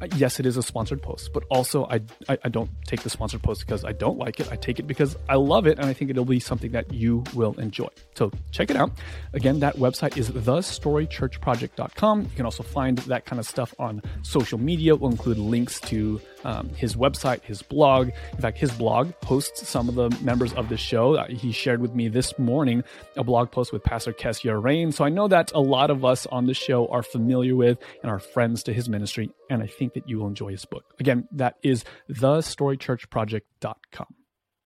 uh, 0.02 0.08
yes, 0.16 0.40
it 0.40 0.46
is 0.48 0.58
a 0.58 0.64
sponsored 0.64 1.02
post, 1.02 1.32
but 1.32 1.44
also 1.50 1.86
I, 1.86 2.02
I, 2.28 2.38
I 2.46 2.50
don't 2.50 2.70
take 2.86 3.04
the 3.04 3.10
sponsored 3.10 3.44
post 3.44 3.62
because 3.62 3.86
I 3.86 3.92
don't 3.92 4.18
like 4.18 4.40
it. 4.40 4.52
I 4.52 4.56
take 4.56 4.80
it 4.80 4.88
because 4.88 5.16
I 5.30 5.36
love 5.36 5.68
it, 5.68 5.78
and 5.78 5.88
I 5.88 5.94
think 5.94 6.10
it'll 6.10 6.26
be 6.26 6.40
something 6.40 6.72
that 6.72 6.92
you 6.92 7.24
will 7.36 7.54
enjoy. 7.60 7.90
So 8.16 8.32
check 8.50 8.72
it 8.72 8.76
out. 8.76 8.92
Again, 9.34 9.60
that 9.60 9.78
website 9.78 10.18
is 10.18 10.32
thestorychurchproject.com. 10.32 12.22
You 12.22 12.30
can 12.36 12.46
also 12.46 12.64
find 12.64 12.98
that 13.00 13.26
kind 13.26 13.40
of 13.40 13.46
stuff 13.46 13.76
on 13.78 14.02
social 14.24 14.58
media. 14.58 14.96
We'll 14.96 15.12
include 15.12 15.38
links 15.38 15.80
to 15.82 16.20
um, 16.44 16.70
his 16.70 16.96
website, 16.96 17.44
his 17.44 17.62
blog. 17.62 18.10
In 18.34 18.40
fact, 18.40 18.58
his 18.58 18.72
blog 18.72 19.14
hosts 19.24 19.68
some 19.68 19.90
of 19.90 19.96
the 19.96 20.10
members 20.22 20.54
of 20.54 20.70
the 20.70 20.78
show. 20.78 21.16
Uh, 21.16 21.28
he 21.28 21.52
shared 21.52 21.82
with 21.82 21.94
me 21.94 22.08
this 22.08 22.38
morning 22.38 22.84
a 23.18 23.24
blog 23.24 23.50
post 23.52 23.74
with 23.74 23.84
Pastor 23.84 24.14
Kessia 24.14 24.62
Reyne. 24.62 24.92
So 24.92 25.04
I 25.04 25.10
know 25.10 25.28
that 25.28 25.52
a 25.54 25.62
lot 25.62 25.90
of 25.90 26.06
us 26.06 26.28
on 26.28 26.46
the 26.46 26.54
show 26.54 26.86
are 26.88 27.02
familiar 27.04 27.56
with 27.56 27.80
and 28.02 28.12
are 28.12 28.20
friends 28.20 28.64
to 28.64 28.74
his 28.74 28.90
ministry, 28.90 29.32
and 29.50 29.64
I 29.64 29.68
think 29.68 29.94
that 29.94 30.10
you 30.10 30.20
will 30.20 30.28
enjoy 30.28 30.52
his 30.52 30.66
book. 30.66 30.84
Again, 31.00 31.28
that 31.32 31.56
is 31.64 31.86
thestorychurchproject.com. 32.10 34.16